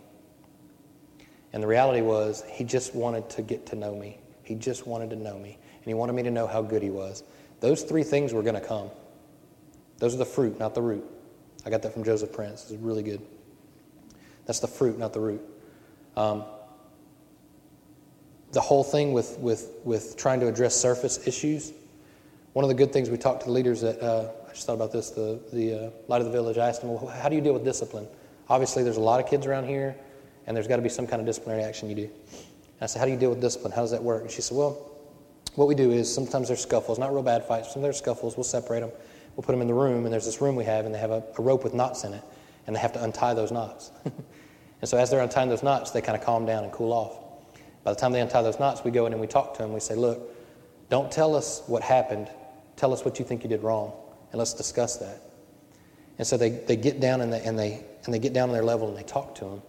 And 1.53 1.63
the 1.63 1.67
reality 1.67 2.01
was, 2.01 2.43
he 2.51 2.65
just 2.65 2.95
wanted 2.95 3.29
to 3.31 3.43
get 3.43 3.67
to 3.67 3.77
know 3.77 3.95
me. 3.95 4.19
He 4.43 4.55
just 4.55 4.87
wanted 4.87 5.11
to 5.11 5.17
know 5.17 5.39
me. 5.39 5.57
And 5.77 5.85
he 5.85 5.95
wanted 5.95 6.15
me 6.15 6.23
to 6.25 6.31
know 6.31 6.47
how 6.47 6.63
good 6.63 6.83
he 6.83 6.91
was. 6.91 7.23
Those 7.61 7.83
three 7.83 8.03
things 8.03 8.33
were 8.33 8.43
going 8.43 8.55
to 8.55 8.61
come. 8.61 8.91
Those 9.99 10.15
are 10.15 10.19
the 10.19 10.25
fruit, 10.25 10.59
not 10.59 10.75
the 10.75 10.83
root. 10.83 11.05
I 11.65 11.71
got 11.71 11.83
that 11.83 11.93
from 11.93 12.05
Joseph 12.05 12.33
Prince. 12.33 12.71
It's 12.71 12.81
really 12.81 13.03
good. 13.03 13.21
That's 14.47 14.61
the 14.61 14.67
fruit, 14.67 14.99
not 14.99 15.13
the 15.13 15.21
root. 15.21 15.41
Um, 16.17 16.45
the 18.53 18.61
whole 18.61 18.85
thing 18.85 19.13
with, 19.13 19.39
with, 19.39 19.71
with 19.85 20.17
trying 20.17 20.41
to 20.41 20.49
address 20.49 20.77
surface 20.77 21.27
issues, 21.27 21.73
one 22.53 22.65
of 22.65 22.69
the 22.69 22.75
good 22.75 22.93
things 22.93 23.11
we 23.11 23.17
talked 23.17 23.41
to 23.41 23.47
the 23.47 23.53
leaders 23.53 23.83
at, 23.83 24.01
uh, 24.01 24.29
I 24.47 24.53
just 24.53 24.67
thought 24.67 24.75
about 24.75 24.93
this, 24.93 25.11
the, 25.11 25.41
the 25.53 25.87
uh, 25.87 25.91
Light 26.07 26.21
of 26.21 26.27
the 26.27 26.33
Village, 26.33 26.59
I 26.59 26.69
asked 26.69 26.83
them, 26.83 26.91
well, 26.91 27.07
how 27.07 27.29
do 27.29 27.35
you 27.35 27.41
deal 27.41 27.55
with 27.55 27.65
discipline? 27.65 28.07
Obviously, 28.49 28.85
there's 28.85 28.99
a 28.99 29.01
lot 29.01 29.19
of 29.19 29.29
kids 29.29 29.47
around 29.47 29.67
here, 29.67 29.97
and 30.47 30.57
there's 30.57 30.69
got 30.69 30.77
to 30.77 30.83
be 30.83 30.89
some 30.89 31.07
kind 31.07 31.19
of 31.21 31.27
disciplinary 31.27 31.65
action 31.65 31.89
you 31.89 31.97
do. 31.97 32.03
And 32.03 32.83
I 32.83 32.87
said, 32.87 33.01
how 33.01 33.07
do 33.07 33.11
you 33.11 33.19
deal 33.19 33.31
with 33.31 33.41
discipline? 33.41 33.73
How 33.73 33.81
does 33.81 33.91
that 33.91 34.03
work? 34.03 34.23
And 34.23 34.31
she 34.31 34.43
said, 34.43 34.57
well, 34.57 34.91
what 35.57 35.67
we 35.67 35.75
do 35.75 35.91
is 35.91 36.13
sometimes 36.13 36.49
there's 36.49 36.61
scuffles, 36.61 36.99
not 36.99 37.13
real 37.13 37.23
bad 37.23 37.45
fights, 37.45 37.69
sometimes 37.69 37.83
there's 37.83 37.99
scuffles, 37.99 38.37
we'll 38.37 38.45
separate 38.45 38.81
them 38.81 38.93
we'll 39.37 39.43
put 39.43 39.53
them 39.53 39.61
in 39.61 39.67
the 39.67 39.75
room, 39.75 40.05
and 40.05 40.13
there's 40.13 40.25
this 40.25 40.41
room 40.41 40.57
we 40.57 40.65
have, 40.65 40.87
and 40.87 40.95
they 40.95 40.99
have 40.99 41.11
a, 41.11 41.23
a 41.39 41.43
rope 41.43 41.65
with 41.65 41.75
knots 41.75 42.05
in 42.05 42.13
it, 42.13 42.23
and 42.67 42.75
they 42.75 42.81
have 42.81 42.93
to 42.93 43.03
untie 43.03 43.35
those 43.35 43.51
knots. 43.53 43.91
and 44.05 44.89
so 44.89 44.97
as 44.97 45.11
they're 45.11 45.21
untying 45.21 45.49
those 45.49 45.63
knots, 45.63 45.91
they 45.91 46.01
kind 46.01 46.17
of 46.17 46.25
calm 46.25 46.47
down 46.47 46.65
and 46.65 46.73
cool 46.73 46.93
off. 46.93 47.19
By 47.83 47.93
the 47.93 48.01
time 48.01 48.13
they 48.13 48.21
untie 48.21 48.43
those 48.43 48.59
knots, 48.59 48.85
we 48.85 48.91
go 48.91 49.07
in 49.07 49.13
and 49.13 49.21
we 49.21 49.27
talk 49.27 49.55
to 49.55 49.63
them. 49.63 49.73
We 49.73 49.81
say, 49.81 49.95
Look, 49.95 50.35
don't 50.89 51.11
tell 51.11 51.35
us 51.35 51.63
what 51.67 51.83
happened. 51.83 52.29
Tell 52.77 52.93
us 52.93 53.05
what 53.05 53.19
you 53.19 53.25
think 53.25 53.43
you 53.43 53.49
did 53.49 53.63
wrong, 53.63 53.93
and 54.31 54.39
let's 54.39 54.55
discuss 54.55 54.97
that. 54.99 55.21
And 56.19 56.27
so 56.27 56.37
they, 56.37 56.51
they 56.51 56.77
get 56.77 57.01
down 57.01 57.21
and 57.21 57.33
they, 57.33 57.43
and, 57.43 57.59
they, 57.59 57.85
and 58.05 58.15
they 58.15 58.19
get 58.19 58.33
down 58.33 58.49
on 58.49 58.55
their 58.55 58.65
level 58.65 58.89
and 58.89 58.97
they 58.97 59.03
talk 59.03 59.35
to 59.37 59.45
them, 59.45 59.63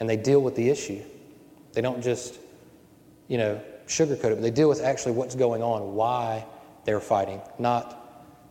and 0.00 0.08
they 0.08 0.16
deal 0.16 0.40
with 0.40 0.56
the 0.56 0.68
issue. 0.68 1.02
They 1.72 1.80
don't 1.80 2.02
just, 2.02 2.38
you 3.28 3.38
know, 3.38 3.60
sugarcoat 3.86 4.32
it, 4.32 4.34
but 4.34 4.42
they 4.42 4.50
deal 4.50 4.68
with 4.68 4.82
actually 4.82 5.12
what's 5.12 5.34
going 5.34 5.62
on, 5.62 5.94
why 5.94 6.44
they're 6.84 7.00
fighting, 7.00 7.40
not 7.58 7.97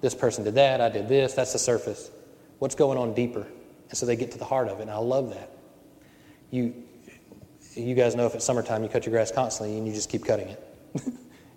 this 0.02 0.14
person 0.14 0.44
did 0.44 0.56
that, 0.56 0.82
I 0.82 0.90
did 0.90 1.08
this. 1.08 1.34
That's 1.34 1.54
the 1.54 1.60
surface. 1.60 2.12
What's 2.60 2.76
going 2.76 2.98
on 2.98 3.14
deeper? 3.14 3.48
And 3.90 3.98
so 3.98 4.06
they 4.06 4.16
get 4.16 4.32
to 4.32 4.38
the 4.38 4.46
heart 4.46 4.68
of 4.68 4.80
it, 4.80 4.84
and 4.84 4.92
I 4.92 4.98
love 4.98 5.30
that. 5.30 5.52
You, 6.52 6.74
you 7.74 7.96
guys 7.96 8.16
know 8.16 8.26
if 8.26 8.36
it's 8.36 8.46
summertime, 8.46 8.84
you 8.84 8.90
cut 8.90 9.06
your 9.06 9.12
grass 9.12 9.32
constantly 9.32 9.78
and 9.78 9.88
you 9.88 9.94
just 9.94 10.10
keep 10.10 10.26
cutting 10.26 10.48
it. 10.50 10.64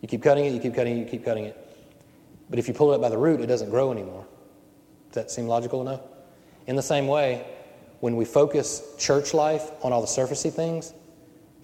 you 0.01 0.09
keep 0.09 0.23
cutting 0.23 0.45
it, 0.45 0.53
you 0.53 0.61
keep 0.61 0.75
cutting 0.75 0.97
it, 0.97 1.01
you 1.01 1.07
keep 1.07 1.25
cutting 1.25 1.45
it. 1.45 1.57
But 2.49 2.59
if 2.59 2.67
you 2.67 2.75
pull 2.75 2.93
it 2.93 2.97
up 2.97 3.01
by 3.01 3.09
the 3.09 3.19
root, 3.19 3.41
it 3.41 3.47
doesn't 3.47 3.71
grow 3.71 3.93
anymore. 3.93 4.27
Does 5.09 5.15
that 5.15 5.31
seem 5.31 5.47
logical 5.47 5.81
enough? 5.81 6.01
In 6.67 6.77
the 6.77 6.83
same 6.83 7.07
way, 7.07 7.47
when 8.01 8.17
we 8.17 8.25
focus 8.25 8.83
church 8.99 9.35
life 9.35 9.71
on 9.83 9.93
all 9.93 10.01
the 10.01 10.07
surfacey 10.07 10.53
things, 10.53 10.93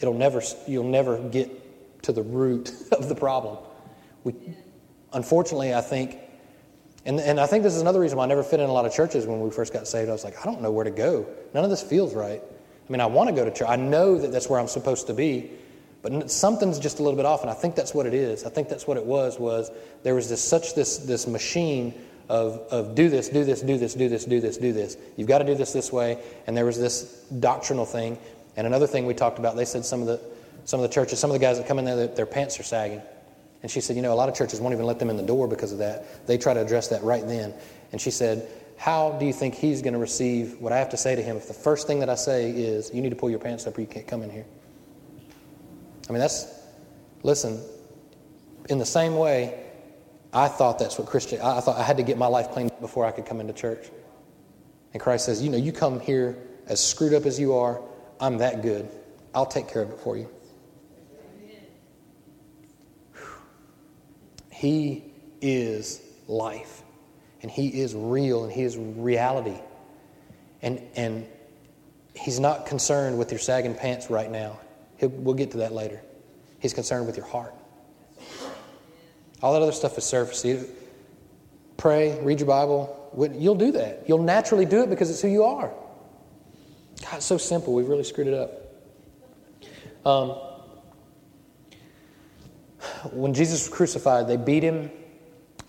it'll 0.01 0.15
never, 0.15 0.43
you'll 0.67 0.85
never 0.85 1.19
get 1.29 2.03
to 2.03 2.13
the 2.13 2.23
root 2.23 2.73
of 2.93 3.09
the 3.09 3.15
problem. 3.15 3.59
We, 4.25 4.35
unfortunately, 5.13 5.75
I 5.75 5.81
think 5.81 6.19
and, 7.07 7.21
and 7.21 7.39
I 7.39 7.47
think 7.47 7.63
this 7.63 7.75
is 7.75 7.81
another 7.81 8.01
reason 8.01 8.19
why 8.19 8.25
I 8.25 8.27
never 8.27 8.43
fit 8.43 8.59
in 8.59 8.69
a 8.69 8.73
lot 8.73 8.85
of 8.85 8.93
churches 8.93 9.27
when 9.27 9.41
we 9.41 9.51
first 9.51 9.73
got 9.73 9.87
saved. 9.87 10.11
I 10.11 10.13
was 10.13 10.25
like, 10.25 10.41
I 10.41 10.45
don't 10.45 10.61
know 10.61 10.73
where 10.73 10.85
to 10.85 10.91
go. 10.91 11.25
None 11.55 11.63
of 11.63 11.71
this 11.71 11.83
feels 11.83 12.15
right. 12.15 12.43
I 12.43 12.93
mean, 12.93 13.01
I 13.01 13.07
want 13.07 13.29
to 13.29 13.35
go 13.35 13.45
to 13.45 13.51
church. 13.51 13.69
I 13.69 13.77
know 13.77 14.19
that 14.19 14.33
that's 14.33 14.49
where 14.49 14.59
I'm 14.59 14.67
supposed 14.67 15.07
to 15.07 15.15
be, 15.15 15.51
but 16.03 16.31
something's 16.31 16.79
just 16.81 16.99
a 16.99 17.03
little 17.03 17.17
bit 17.17 17.25
off, 17.25 17.43
and 17.43 17.51
I 17.51 17.55
think 17.55 17.77
that's 17.77 17.95
what 17.95 18.07
it 18.07 18.15
is. 18.15 18.45
I 18.45 18.51
think 18.51 18.69
that's 18.69 18.87
what 18.87 18.97
it 18.97 19.05
was. 19.05 19.39
Was 19.39 19.71
there 20.03 20.15
was 20.15 20.29
this 20.29 20.43
such 20.43 20.75
this 20.75 20.99
this 20.99 21.27
machine 21.27 21.95
of 22.29 22.59
of 22.71 22.95
do 22.95 23.09
this, 23.09 23.29
do 23.29 23.45
this, 23.45 23.63
do 23.63 23.79
this, 23.79 23.95
do 23.95 24.09
this, 24.09 24.25
do 24.25 24.41
this, 24.41 24.57
do 24.57 24.73
this. 24.73 24.97
You've 25.17 25.29
got 25.29 25.39
to 25.39 25.45
do 25.45 25.55
this 25.55 25.73
this 25.73 25.93
way, 25.93 26.23
and 26.47 26.57
there 26.57 26.65
was 26.65 26.79
this 26.79 27.25
doctrinal 27.39 27.87
thing. 27.87 28.19
And 28.57 28.67
another 28.67 28.87
thing 28.87 29.07
we 29.07 29.15
talked 29.15 29.39
about, 29.39 29.55
they 29.55 29.65
said 29.65 29.85
some 29.85 30.01
of 30.01 30.07
the 30.07 30.21
some 30.65 30.81
of 30.81 30.89
the 30.89 30.93
churches, 30.93 31.21
some 31.21 31.31
of 31.31 31.35
the 31.35 31.41
guys 31.41 31.59
that 31.59 31.69
come 31.69 31.79
in 31.79 31.85
there, 31.85 32.09
their 32.09 32.27
pants 32.27 32.59
are 32.59 32.65
sagging. 32.65 33.01
And 33.63 33.71
she 33.71 33.81
said, 33.81 33.97
You 33.97 34.03
know, 34.03 34.13
a 34.13 34.15
lot 34.15 34.29
of 34.29 34.35
churches 34.35 34.61
won't 34.61 34.75
even 34.75 34.87
let 34.87 34.99
them 34.99 35.11
in 35.11 35.17
the 35.17 35.23
door 35.23 35.49
because 35.49 35.73
of 35.73 35.79
that. 35.79 36.27
They 36.27 36.39
try 36.39 36.55
to 36.55 36.61
address 36.61 36.89
that 36.89 37.03
right 37.03 37.27
then. 37.27 37.55
And 37.93 38.01
she 38.01 38.11
said, 38.11 38.49
How 38.77 39.13
do 39.13 39.27
you 39.27 39.33
think 39.33 39.55
he's 39.55 39.83
going 39.83 39.95
to 39.95 39.99
receive 39.99 40.61
what 40.61 40.73
I 40.73 40.79
have 40.79 40.91
to 40.91 40.97
say 40.97 41.17
to 41.17 41.23
him 41.23 41.37
if 41.37 41.49
the 41.49 41.55
first 41.55 41.87
thing 41.87 42.01
that 42.01 42.11
I 42.11 42.15
say 42.15 42.51
is, 42.51 42.91
You 42.93 43.03
need 43.03 43.11
to 43.11 43.17
pull 43.17 43.31
your 43.31 43.39
pants 43.39 43.67
up 43.67 43.77
or 43.77 43.81
you 43.81 43.87
can't 43.87 44.07
come 44.07 44.23
in 44.23 44.31
here? 44.31 44.47
I 46.09 46.13
mean, 46.13 46.21
that's, 46.21 46.53
listen, 47.23 47.61
in 48.69 48.79
the 48.79 48.87
same 48.87 49.17
way, 49.17 49.65
I 50.33 50.49
thought 50.49 50.79
that's 50.79 50.99
what 50.99 51.09
Christian, 51.09 51.41
I 51.41 51.61
thought 51.61 51.79
I 51.79 51.83
had 51.83 51.97
to 51.97 52.03
get 52.03 52.19
my 52.19 52.27
life 52.27 52.51
cleaned 52.51 52.73
before 52.81 53.05
I 53.05 53.11
could 53.11 53.27
come 53.27 53.41
into 53.41 53.53
church. 53.53 53.91
And 54.93 55.03
Christ 55.03 55.27
says, 55.27 55.43
You 55.43 55.51
know, 55.51 55.59
you 55.59 55.73
come 55.73 56.01
here 56.01 56.37
as 56.67 56.85
screwed 56.85 57.15
up 57.15 57.27
as 57.27 57.39
you 57.39 57.55
are, 57.55 57.81
I'm 58.21 58.39
that 58.39 58.63
good. 58.63 58.89
I'll 59.35 59.47
take 59.47 59.69
care 59.69 59.83
of 59.83 59.91
it 59.91 59.99
for 59.99 60.17
you. 60.17 60.29
He 64.57 65.05
is 65.43 66.01
life. 66.29 66.83
And 67.43 67.51
He 67.51 67.69
is 67.69 67.95
real 67.95 68.45
and 68.45 68.53
He 68.53 68.63
is 68.63 68.77
reality. 68.79 69.61
And, 70.63 70.81
and 70.97 71.27
He's 72.15 72.41
not 72.41 72.65
concerned 72.65 73.19
with 73.19 73.31
your 73.31 73.39
sagging 73.39 73.75
pants 73.75 74.09
right 74.09 74.31
now. 74.31 74.59
He'll, 74.97 75.11
we'll 75.11 75.35
get 75.35 75.51
to 75.51 75.59
that 75.59 75.73
later. 75.73 76.01
He's 76.59 76.73
concerned 76.73 77.07
with 77.07 77.19
your 77.19 77.27
heart. 77.27 77.55
All 79.43 79.53
that 79.53 79.61
other 79.61 79.73
stuff 79.73 79.99
is 79.99 80.05
surface. 80.05 80.47
Pray, 81.77 82.19
read 82.23 82.41
your 82.41 82.49
Bible. 82.49 83.13
You'll 83.39 83.55
do 83.57 83.73
that. 83.73 84.05
You'll 84.09 84.23
naturally 84.23 84.65
do 84.65 84.83
it 84.83 84.89
because 84.89 85.11
it's 85.11 85.21
who 85.21 85.29
you 85.29 85.45
are. 85.45 85.71
God, 87.03 87.17
it's 87.17 87.27
so 87.27 87.37
simple. 87.37 87.75
We've 87.75 87.89
really 87.89 88.05
screwed 88.05 88.29
it 88.29 88.35
up. 88.35 88.51
Um, 90.07 90.46
when 93.13 93.35
Jesus 93.35 93.69
was 93.69 93.77
crucified, 93.77 94.29
they 94.29 94.37
beat 94.37 94.63
him. 94.63 94.91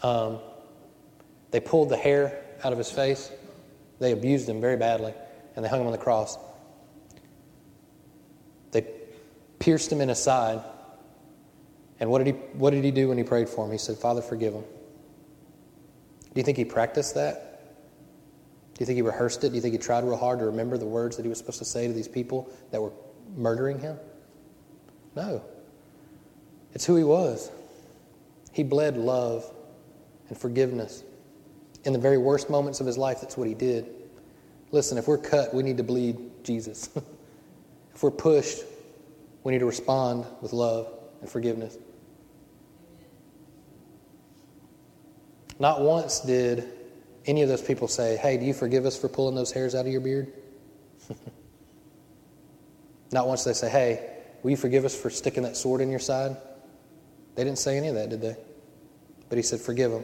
Um, 0.04 0.40
they 1.52 1.60
pulled 1.60 1.90
the 1.90 1.98
hair 1.98 2.44
out 2.63 2.72
of 2.72 2.78
his 2.78 2.92
face. 2.92 3.32
They 4.00 4.12
abused 4.12 4.48
him 4.48 4.62
very 4.62 4.78
badly, 4.78 5.13
and 5.56 5.63
they 5.63 5.70
hung 5.70 5.82
him 5.82 5.88
on 5.88 5.92
the 5.92 5.98
cross. 5.98 6.38
They 8.72 8.86
pierced 9.60 9.92
him 9.92 10.02
in 10.02 10.10
his 10.10 10.22
side. 10.22 10.62
And 12.00 12.10
what 12.10 12.20
did 12.20 12.28
he, 12.28 12.34
what 12.54 12.72
did 12.72 12.84
he 12.84 12.92
do 12.92 13.10
when 13.10 13.18
he 13.18 13.24
prayed 13.24 13.50
for 13.50 13.66
him? 13.66 13.72
He 13.72 13.78
said, 13.78 13.98
Father, 13.98 14.22
forgive 14.22 14.54
him. 14.54 14.62
Do 14.62 16.40
you 16.40 16.44
think 16.44 16.58
he 16.58 16.66
practiced 16.66 17.16
that? 17.16 17.44
Do 18.76 18.82
you 18.84 18.86
think 18.86 18.98
he 18.98 19.02
rehearsed 19.02 19.44
it? 19.44 19.50
Do 19.50 19.56
you 19.56 19.62
think 19.62 19.72
he 19.72 19.80
tried 19.80 20.04
real 20.04 20.18
hard 20.18 20.38
to 20.40 20.46
remember 20.46 20.78
the 20.78 20.86
words 20.86 21.18
that 21.18 21.24
he 21.24 21.30
was 21.30 21.40
supposed 21.40 21.58
to 21.58 21.66
say 21.66 21.88
to 21.88 21.94
these 21.94 22.08
people 22.08 22.52
that 22.70 22.80
were 22.80 22.92
murdering 23.36 23.80
him? 23.80 23.98
No. 25.16 25.44
It's 26.73 26.86
who 26.86 26.95
he 26.95 27.03
was. 27.03 27.51
He 28.51 28.63
bled 28.63 28.97
love 28.97 29.51
and 30.30 30.38
forgiveness. 30.38 31.03
In 31.84 31.93
the 31.93 31.99
very 31.99 32.17
worst 32.17 32.49
moments 32.49 32.80
of 32.80 32.88
his 32.88 32.97
life, 32.97 33.21
that's 33.21 33.38
what 33.38 33.47
he 33.47 33.53
did. 33.53 33.88
Listen, 34.71 34.97
if 34.97 35.08
we're 35.08 35.17
cut, 35.17 35.53
we 35.53 35.63
need 35.63 35.77
to 35.77 35.84
bleed 35.84 36.17
Jesus. 36.43 36.89
if 37.95 38.03
we're 38.03 38.12
pushed, 38.12 38.63
we 39.43 39.53
need 39.53 39.60
to 39.60 39.65
respond 39.65 40.25
with 40.41 40.53
love 40.53 40.91
and 41.21 41.30
forgiveness. 41.30 41.77
Not 45.60 45.82
once 45.82 46.19
did 46.19 46.67
any 47.25 47.41
of 47.41 47.49
those 47.49 47.62
people 47.62 47.88
say, 47.88 48.17
Hey, 48.17 48.38
do 48.38 48.45
you 48.45 48.53
forgive 48.53 48.86
us 48.86 48.99
for 48.99 49.08
pulling 49.08 49.36
those 49.36 49.51
hairs 49.51 49.75
out 49.75 49.86
of 49.86 49.91
your 49.91 50.01
beard? 50.01 50.34
Not 53.12 53.27
once 53.27 53.43
they 53.43 53.53
say, 53.53 53.69
Hey, 53.69 54.10
will 54.43 54.51
you 54.51 54.58
forgive 54.58 54.86
us 54.86 54.99
for 54.99 55.10
sticking 55.10 55.43
that 55.43 55.58
sword 55.58 55.82
in 55.82 55.89
your 55.89 55.99
side? 55.99 56.38
They 57.38 57.43
didn't 57.43 57.60
say 57.60 57.78
any 57.78 57.88
of 57.88 57.95
that, 57.95 58.10
did 58.10 58.19
they? 58.19 58.36
But 59.30 59.38
he 59.38 59.43
said, 59.43 59.62
Forgive 59.62 59.91
them. 59.91 60.04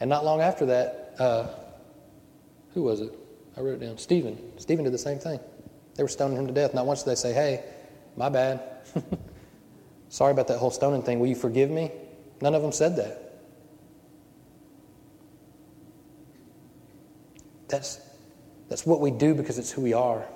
And 0.00 0.10
not 0.10 0.24
long 0.24 0.40
after 0.40 0.66
that, 0.66 1.14
uh, 1.18 1.46
who 2.74 2.82
was 2.82 3.00
it? 3.00 3.12
I 3.56 3.60
wrote 3.60 3.80
it 3.80 3.86
down. 3.86 3.98
Stephen. 3.98 4.36
Stephen 4.58 4.84
did 4.84 4.92
the 4.92 4.98
same 4.98 5.18
thing. 5.18 5.38
They 5.94 6.02
were 6.02 6.08
stoning 6.08 6.36
him 6.36 6.48
to 6.48 6.52
death. 6.52 6.74
Not 6.74 6.86
once 6.86 7.04
did 7.04 7.10
they 7.10 7.14
say, 7.14 7.32
Hey, 7.32 7.64
my 8.16 8.28
bad. 8.28 8.60
Sorry 10.08 10.32
about 10.32 10.48
that 10.48 10.58
whole 10.58 10.72
stoning 10.72 11.02
thing. 11.02 11.20
Will 11.20 11.28
you 11.28 11.36
forgive 11.36 11.70
me? 11.70 11.92
None 12.42 12.54
of 12.54 12.62
them 12.62 12.72
said 12.72 12.96
that. 12.96 13.30
That's, 17.68 18.00
that's 18.68 18.84
what 18.84 19.00
we 19.00 19.12
do 19.12 19.34
because 19.36 19.56
it's 19.58 19.70
who 19.70 19.82
we 19.82 19.92
are. 19.92 20.26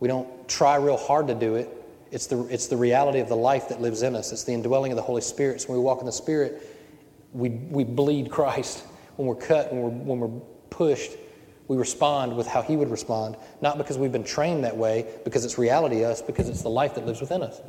We 0.00 0.08
don't 0.08 0.48
try 0.48 0.76
real 0.76 0.96
hard 0.96 1.26
to 1.26 1.34
do 1.34 1.56
it. 1.56 1.68
It's 2.10 2.26
the, 2.26 2.44
it's 2.46 2.66
the 2.68 2.76
reality 2.76 3.20
of 3.20 3.28
the 3.28 3.36
life 3.36 3.68
that 3.68 3.80
lives 3.80 4.02
in 4.02 4.16
us. 4.16 4.32
It's 4.32 4.44
the 4.44 4.52
indwelling 4.52 4.92
of 4.92 4.96
the 4.96 5.02
Holy 5.02 5.20
Spirit. 5.20 5.60
So 5.60 5.68
when 5.68 5.78
we 5.78 5.84
walk 5.84 6.00
in 6.00 6.06
the 6.06 6.12
Spirit, 6.12 6.62
we, 7.32 7.50
we 7.50 7.84
bleed 7.84 8.30
Christ. 8.30 8.84
When 9.16 9.26
we're 9.28 9.34
cut, 9.34 9.72
when 9.72 9.82
we're, 9.82 9.90
when 9.90 10.20
we're 10.20 10.40
pushed, 10.70 11.12
we 11.66 11.76
respond 11.76 12.34
with 12.34 12.46
how 12.46 12.62
He 12.62 12.76
would 12.76 12.90
respond. 12.90 13.36
Not 13.60 13.78
because 13.78 13.98
we've 13.98 14.12
been 14.12 14.24
trained 14.24 14.64
that 14.64 14.76
way, 14.76 15.06
because 15.24 15.44
it's 15.44 15.58
reality 15.58 16.04
us, 16.04 16.22
because 16.22 16.48
it's 16.48 16.62
the 16.62 16.70
life 16.70 16.94
that 16.94 17.04
lives 17.04 17.20
within 17.20 17.42
us. 17.42 17.60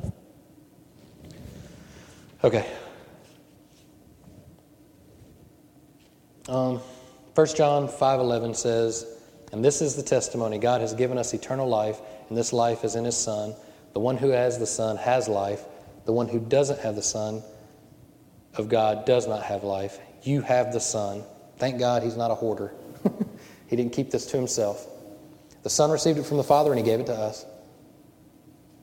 Okay. 2.42 2.66
Um, 6.48 6.80
1 7.34 7.46
John 7.54 7.86
5:11 7.86 8.54
says, 8.54 9.06
"And 9.52 9.62
this 9.62 9.82
is 9.82 9.94
the 9.94 10.02
testimony 10.02 10.58
God 10.58 10.80
has 10.80 10.94
given 10.94 11.18
us 11.18 11.34
eternal 11.34 11.68
life, 11.68 12.00
and 12.28 12.38
this 12.38 12.52
life 12.52 12.84
is 12.84 12.96
in 12.96 13.04
his 13.04 13.16
son. 13.16 13.54
The 13.92 14.00
one 14.00 14.16
who 14.16 14.30
has 14.30 14.58
the 14.58 14.66
son 14.66 14.96
has 14.96 15.28
life. 15.28 15.64
The 16.04 16.12
one 16.12 16.28
who 16.28 16.40
doesn't 16.40 16.80
have 16.80 16.96
the 16.96 17.02
son 17.02 17.42
of 18.54 18.68
God 18.68 19.04
does 19.04 19.26
not 19.26 19.42
have 19.44 19.64
life. 19.64 19.98
You 20.22 20.42
have 20.42 20.72
the 20.72 20.80
son. 20.80 21.24
Thank 21.58 21.78
God 21.78 22.02
he's 22.02 22.16
not 22.16 22.30
a 22.30 22.34
hoarder. 22.34 22.72
he 23.66 23.76
didn't 23.76 23.92
keep 23.92 24.10
this 24.10 24.26
to 24.26 24.36
himself. 24.36 24.86
The 25.62 25.70
son 25.70 25.90
received 25.90 26.18
it 26.18 26.24
from 26.24 26.38
the 26.38 26.44
father 26.44 26.70
and 26.70 26.78
he 26.78 26.84
gave 26.84 27.00
it 27.00 27.06
to 27.06 27.14
us. 27.14 27.44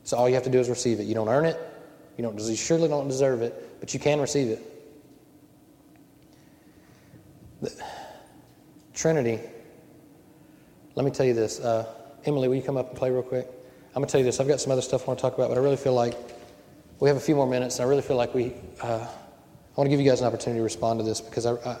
So 0.04 0.16
all 0.16 0.28
you 0.28 0.34
have 0.34 0.44
to 0.44 0.50
do 0.50 0.58
is 0.58 0.68
receive 0.68 1.00
it. 1.00 1.04
You 1.04 1.14
don't 1.14 1.28
earn 1.28 1.44
it. 1.44 1.58
You 2.16 2.22
don't 2.22 2.38
you 2.38 2.56
surely 2.56 2.88
don't 2.88 3.08
deserve 3.08 3.42
it, 3.42 3.80
but 3.80 3.94
you 3.94 4.00
can 4.00 4.20
receive 4.20 4.48
it. 4.48 4.62
The, 7.60 7.84
Trinity, 8.94 9.40
let 10.94 11.04
me 11.04 11.12
tell 11.12 11.26
you 11.26 11.34
this. 11.34 11.60
Uh, 11.60 11.86
Emily, 12.24 12.48
will 12.48 12.56
you 12.56 12.62
come 12.62 12.76
up 12.76 12.88
and 12.88 12.98
play 12.98 13.10
real 13.10 13.22
quick? 13.22 13.48
I'm 13.98 14.02
going 14.02 14.06
to 14.06 14.12
tell 14.12 14.20
you 14.20 14.26
this. 14.26 14.38
I've 14.38 14.46
got 14.46 14.60
some 14.60 14.70
other 14.70 14.80
stuff 14.80 15.02
I 15.02 15.06
want 15.06 15.18
to 15.18 15.22
talk 15.22 15.34
about, 15.34 15.48
but 15.48 15.58
I 15.58 15.60
really 15.60 15.76
feel 15.76 15.92
like 15.92 16.16
we 17.00 17.08
have 17.08 17.16
a 17.16 17.20
few 17.20 17.34
more 17.34 17.48
minutes, 17.48 17.80
and 17.80 17.84
I 17.84 17.88
really 17.88 18.02
feel 18.02 18.14
like 18.14 18.32
we. 18.32 18.54
Uh, 18.80 19.04
I 19.04 19.74
want 19.74 19.86
to 19.86 19.88
give 19.88 19.98
you 19.98 20.08
guys 20.08 20.20
an 20.20 20.28
opportunity 20.28 20.60
to 20.60 20.62
respond 20.62 21.00
to 21.00 21.04
this 21.04 21.20
because 21.20 21.46
I, 21.46 21.54
I, 21.54 21.72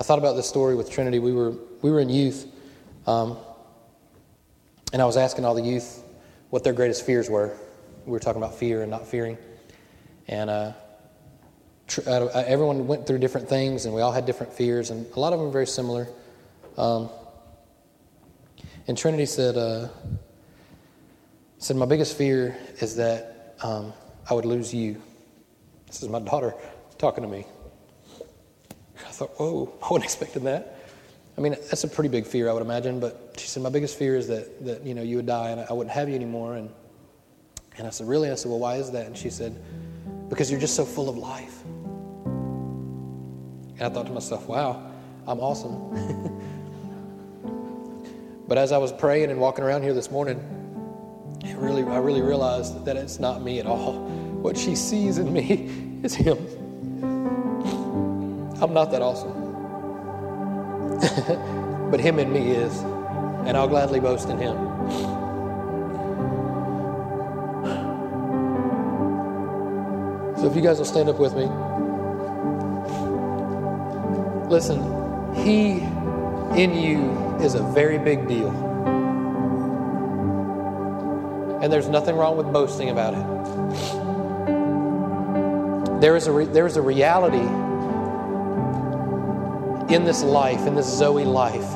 I 0.00 0.02
thought 0.02 0.18
about 0.18 0.32
this 0.32 0.48
story 0.48 0.74
with 0.74 0.90
Trinity. 0.90 1.20
We 1.20 1.32
were 1.32 1.52
we 1.80 1.92
were 1.92 2.00
in 2.00 2.08
youth, 2.08 2.52
um, 3.06 3.36
and 4.92 5.00
I 5.00 5.04
was 5.04 5.16
asking 5.16 5.44
all 5.44 5.54
the 5.54 5.62
youth 5.62 6.02
what 6.48 6.64
their 6.64 6.72
greatest 6.72 7.06
fears 7.06 7.30
were. 7.30 7.56
We 8.04 8.10
were 8.10 8.18
talking 8.18 8.42
about 8.42 8.58
fear 8.58 8.82
and 8.82 8.90
not 8.90 9.06
fearing, 9.06 9.38
and 10.26 10.50
uh, 10.50 10.72
tr- 11.86 12.00
everyone 12.08 12.88
went 12.88 13.06
through 13.06 13.20
different 13.20 13.48
things, 13.48 13.84
and 13.84 13.94
we 13.94 14.00
all 14.00 14.10
had 14.10 14.26
different 14.26 14.52
fears, 14.52 14.90
and 14.90 15.06
a 15.14 15.20
lot 15.20 15.32
of 15.32 15.38
them 15.38 15.46
are 15.46 15.52
very 15.52 15.68
similar. 15.68 16.08
Um, 16.76 17.10
and 18.88 18.98
Trinity 18.98 19.26
said, 19.26 19.56
uh, 19.56 19.86
said, 21.70 21.76
My 21.76 21.86
biggest 21.86 22.18
fear 22.18 22.56
is 22.80 22.96
that 22.96 23.54
um, 23.62 23.92
I 24.28 24.34
would 24.34 24.44
lose 24.44 24.74
you. 24.74 25.00
This 25.86 26.02
is 26.02 26.08
my 26.08 26.18
daughter 26.18 26.52
talking 26.98 27.22
to 27.22 27.30
me. 27.30 27.46
I 29.06 29.10
thought, 29.12 29.38
whoa, 29.38 29.72
I 29.80 29.86
wasn't 29.88 30.02
expecting 30.02 30.42
that. 30.44 30.80
I 31.38 31.40
mean, 31.40 31.52
that's 31.52 31.84
a 31.84 31.88
pretty 31.88 32.08
big 32.08 32.26
fear, 32.26 32.50
I 32.50 32.52
would 32.54 32.62
imagine. 32.64 32.98
But 32.98 33.36
she 33.38 33.46
said, 33.46 33.62
My 33.62 33.68
biggest 33.68 33.96
fear 33.96 34.16
is 34.16 34.26
that, 34.26 34.64
that 34.64 34.84
you 34.84 34.96
know, 34.96 35.02
you 35.02 35.14
would 35.14 35.26
die 35.26 35.50
and 35.50 35.60
I 35.60 35.72
wouldn't 35.72 35.94
have 35.94 36.08
you 36.08 36.16
anymore. 36.16 36.56
And, 36.56 36.70
and 37.78 37.86
I 37.86 37.90
said, 37.90 38.08
Really? 38.08 38.32
I 38.32 38.34
said, 38.34 38.50
Well, 38.50 38.58
why 38.58 38.74
is 38.74 38.90
that? 38.90 39.06
And 39.06 39.16
she 39.16 39.30
said, 39.30 39.56
Because 40.28 40.50
you're 40.50 40.58
just 40.58 40.74
so 40.74 40.84
full 40.84 41.08
of 41.08 41.16
life. 41.18 41.62
And 43.76 43.82
I 43.82 43.88
thought 43.90 44.06
to 44.06 44.12
myself, 44.12 44.48
Wow, 44.48 44.90
I'm 45.24 45.38
awesome. 45.38 46.40
But 48.50 48.58
as 48.58 48.72
I 48.72 48.78
was 48.78 48.90
praying 48.90 49.30
and 49.30 49.38
walking 49.38 49.62
around 49.62 49.84
here 49.84 49.94
this 49.94 50.10
morning, 50.10 50.59
it 51.44 51.56
really, 51.56 51.82
I 51.82 51.98
really 51.98 52.22
realized 52.22 52.84
that 52.84 52.96
it's 52.96 53.18
not 53.18 53.42
me 53.42 53.60
at 53.60 53.66
all. 53.66 53.94
What 54.42 54.56
she 54.56 54.74
sees 54.76 55.18
in 55.18 55.32
me 55.32 56.00
is 56.02 56.14
Him. 56.14 56.38
I'm 58.62 58.74
not 58.74 58.90
that 58.90 59.00
awesome. 59.00 59.32
but 61.90 61.98
Him 62.00 62.18
in 62.18 62.32
me 62.32 62.50
is. 62.50 62.76
And 63.46 63.56
I'll 63.56 63.68
gladly 63.68 64.00
boast 64.00 64.28
in 64.28 64.36
Him. 64.36 64.56
So 70.36 70.46
if 70.46 70.54
you 70.54 70.62
guys 70.62 70.78
will 70.78 70.84
stand 70.84 71.08
up 71.08 71.18
with 71.18 71.34
me. 71.34 71.46
Listen, 74.48 75.34
He 75.34 75.80
in 76.60 76.74
you 76.74 77.36
is 77.42 77.54
a 77.54 77.62
very 77.62 77.98
big 77.98 78.28
deal. 78.28 78.69
And 81.60 81.72
there's 81.72 81.88
nothing 81.88 82.16
wrong 82.16 82.36
with 82.36 82.52
boasting 82.52 82.88
about 82.90 83.14
it. 83.14 83.24
There 86.00 86.16
is 86.16 86.26
a, 86.26 86.32
re- 86.32 86.46
there 86.46 86.66
is 86.66 86.76
a 86.76 86.82
reality 86.82 87.46
in 89.94 90.04
this 90.04 90.22
life, 90.22 90.66
in 90.66 90.74
this 90.74 90.86
Zoe 90.86 91.24
life, 91.24 91.68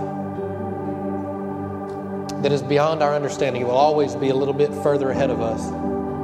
that 2.42 2.53
is 2.53 2.62
beyond 2.62 3.03
our 3.03 3.14
understanding. 3.14 3.62
It 3.62 3.66
will 3.66 3.73
always 3.73 4.14
be 4.14 4.31
a 4.31 4.35
little 4.35 4.55
bit 4.55 4.73
further 4.83 5.11
ahead 5.11 5.31
of 5.31 5.42
us. 5.42 5.70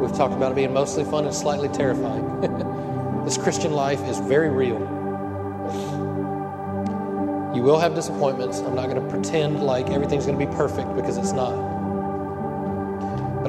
We've 0.00 0.16
talked 0.16 0.32
about 0.32 0.52
it 0.52 0.54
being 0.54 0.72
mostly 0.72 1.04
fun 1.04 1.26
and 1.26 1.34
slightly 1.34 1.68
terrifying. 1.68 2.40
this 3.24 3.36
Christian 3.36 3.72
life 3.72 4.00
is 4.08 4.18
very 4.20 4.48
real. 4.48 4.78
You 7.54 7.62
will 7.62 7.78
have 7.78 7.94
disappointments. 7.94 8.60
I'm 8.60 8.74
not 8.74 8.88
going 8.88 9.02
to 9.02 9.10
pretend 9.10 9.62
like 9.62 9.90
everything's 9.90 10.24
going 10.24 10.38
to 10.38 10.46
be 10.46 10.52
perfect 10.54 10.94
because 10.96 11.18
it's 11.18 11.32
not. 11.32 11.69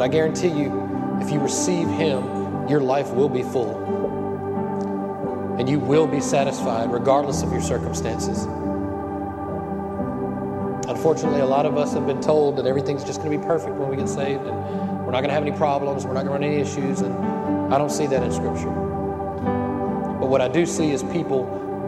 But 0.02 0.06
I 0.06 0.14
guarantee 0.14 0.48
you, 0.48 1.20
if 1.22 1.30
you 1.30 1.40
receive 1.40 1.88
Him, 1.88 2.68
your 2.68 2.82
life 2.82 3.12
will 3.12 3.30
be 3.30 3.44
full. 3.44 3.78
and 5.60 5.70
you 5.70 5.78
will 5.78 6.08
be 6.08 6.20
satisfied 6.20 6.92
regardless 6.92 7.44
of 7.44 7.52
your 7.52 7.62
circumstances. 7.62 8.46
Unfortunately, 10.90 11.42
a 11.42 11.46
lot 11.46 11.68
of 11.68 11.78
us 11.78 11.94
have 11.94 12.08
been 12.08 12.20
told 12.20 12.58
that 12.58 12.66
everything's 12.66 13.04
just 13.04 13.20
going 13.22 13.32
to 13.32 13.38
be 13.38 13.46
perfect 13.46 13.76
when 13.76 13.90
we 13.90 13.96
get 13.96 14.10
saved 14.10 14.42
and 14.42 15.06
we're 15.06 15.12
not 15.12 15.22
going 15.22 15.28
to 15.28 15.36
have 15.36 15.46
any 15.46 15.56
problems, 15.56 16.04
we're 16.04 16.16
not 16.16 16.26
going 16.26 16.42
to 16.42 16.48
run 16.48 16.52
any 16.52 16.60
issues, 16.60 17.02
and 17.02 17.14
I 17.72 17.78
don't 17.78 17.92
see 17.92 18.08
that 18.08 18.24
in 18.24 18.32
Scripture. 18.32 18.72
But 20.20 20.30
what 20.30 20.42
I 20.42 20.48
do 20.48 20.66
see 20.66 20.90
is 20.90 21.04
people 21.04 21.44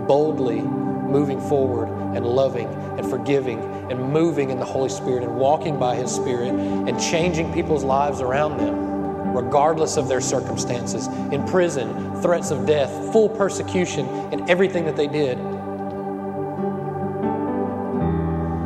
boldly 0.08 0.62
moving 0.62 1.42
forward 1.42 1.90
and 2.16 2.24
loving 2.24 2.68
and 2.68 3.10
forgiving 3.10 3.60
and 3.94 4.12
moving 4.12 4.50
in 4.50 4.60
the 4.60 4.66
Holy 4.66 4.90
Spirit 4.90 5.24
and 5.24 5.36
walking 5.36 5.80
by 5.80 5.96
His 5.96 6.12
Spirit 6.12 6.50
and 6.50 7.00
changing 7.00 7.54
people's 7.54 7.84
lives 7.84 8.22
around 8.22 8.58
them, 8.58 9.36
regardless 9.36 9.98
of 9.98 10.08
their 10.08 10.22
circumstances, 10.22 11.08
in 11.32 11.46
prison, 11.46 12.22
threats 12.22 12.52
of 12.52 12.66
death, 12.66 12.90
full 13.12 13.30
persecution, 13.30 14.08
and 14.32 14.50
everything 14.50 14.86
that 14.86 14.96
they 14.96 15.08
did. 15.08 15.38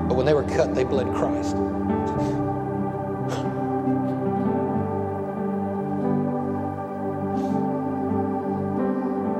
But 0.08 0.16
when 0.16 0.26
they 0.26 0.34
were 0.34 0.44
cut, 0.44 0.74
they 0.74 0.84
bled 0.84 1.14
Christ. 1.16 1.56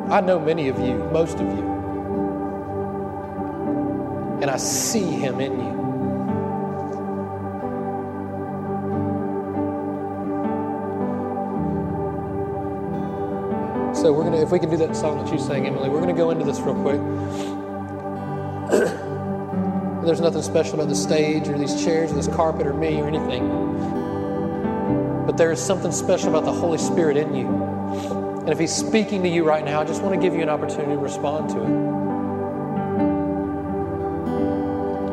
I 0.10 0.22
know 0.22 0.40
many 0.40 0.70
of 0.70 0.80
you, 0.80 0.96
most 1.12 1.40
of 1.40 1.48
you 1.48 1.78
and 4.42 4.52
I 4.52 4.58
see 4.58 5.04
Him 5.04 5.40
in 5.40 5.60
you. 5.60 5.77
So 14.08 14.14
we're 14.14 14.24
gonna, 14.24 14.42
if 14.42 14.52
we 14.52 14.60
can 14.60 14.70
do 14.70 14.78
that 14.78 14.96
song 14.96 15.22
that 15.22 15.34
you 15.34 15.38
sang, 15.38 15.68
Emily, 15.68 15.90
we're 15.90 16.00
gonna 16.00 16.14
go 16.14 16.32
into 16.32 16.46
this 16.46 16.62
real 16.62 16.76
quick. 16.76 16.96
There's 20.06 20.22
nothing 20.22 20.44
special 20.44 20.76
about 20.76 20.88
the 20.88 20.96
stage 20.96 21.50
or 21.50 21.58
these 21.58 21.84
chairs 21.84 22.14
or 22.14 22.16
this 22.16 22.30
carpet 22.30 22.68
or 22.68 22.74
me 22.74 23.02
or 23.02 23.08
anything. 23.10 23.50
But 25.26 25.36
there 25.36 25.52
is 25.52 25.62
something 25.62 25.92
special 25.92 26.30
about 26.30 26.46
the 26.46 26.54
Holy 26.54 26.78
Spirit 26.78 27.18
in 27.18 27.36
you. 27.36 27.48
And 27.48 28.48
if 28.48 28.58
He's 28.58 28.74
speaking 28.74 29.24
to 29.24 29.30
you 29.30 29.44
right 29.44 29.66
now, 29.66 29.82
I 29.82 29.84
just 29.84 30.02
want 30.02 30.16
to 30.16 30.22
give 30.22 30.34
you 30.34 30.42
an 30.42 30.48
opportunity 30.48 30.94
to 30.94 31.00
respond 31.00 31.50
to 31.50 31.58
it. 31.58 31.70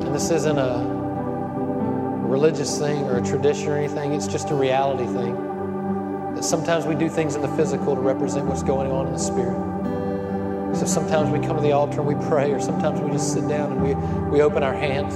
And 0.06 0.14
this 0.14 0.30
isn't 0.30 0.56
a 0.56 0.84
religious 2.28 2.78
thing 2.78 3.02
or 3.06 3.16
a 3.16 3.22
tradition 3.22 3.70
or 3.70 3.76
anything, 3.76 4.12
it's 4.12 4.28
just 4.28 4.50
a 4.50 4.54
reality 4.54 5.06
thing. 5.06 5.43
Sometimes 6.44 6.84
we 6.84 6.94
do 6.94 7.08
things 7.08 7.36
in 7.36 7.42
the 7.42 7.48
physical 7.56 7.94
to 7.94 8.00
represent 8.02 8.44
what's 8.46 8.62
going 8.62 8.90
on 8.90 9.06
in 9.06 9.12
the 9.14 9.18
spirit. 9.18 9.56
So 10.76 10.84
sometimes 10.84 11.30
we 11.30 11.38
come 11.44 11.56
to 11.56 11.62
the 11.62 11.72
altar 11.72 12.00
and 12.00 12.06
we 12.06 12.14
pray, 12.28 12.52
or 12.52 12.60
sometimes 12.60 13.00
we 13.00 13.10
just 13.10 13.32
sit 13.32 13.48
down 13.48 13.72
and 13.72 13.82
we, 13.82 13.94
we 14.30 14.42
open 14.42 14.62
our 14.62 14.74
hands. 14.74 15.14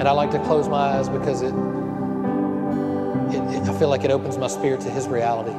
And 0.00 0.08
I 0.08 0.12
like 0.12 0.30
to 0.30 0.38
close 0.44 0.68
my 0.68 0.96
eyes 0.96 1.10
because 1.10 1.42
it, 1.42 1.54
it, 3.34 3.54
it 3.54 3.68
I 3.68 3.78
feel 3.78 3.88
like 3.88 4.04
it 4.04 4.10
opens 4.10 4.38
my 4.38 4.48
spirit 4.48 4.80
to 4.80 4.90
His 4.90 5.06
reality 5.06 5.54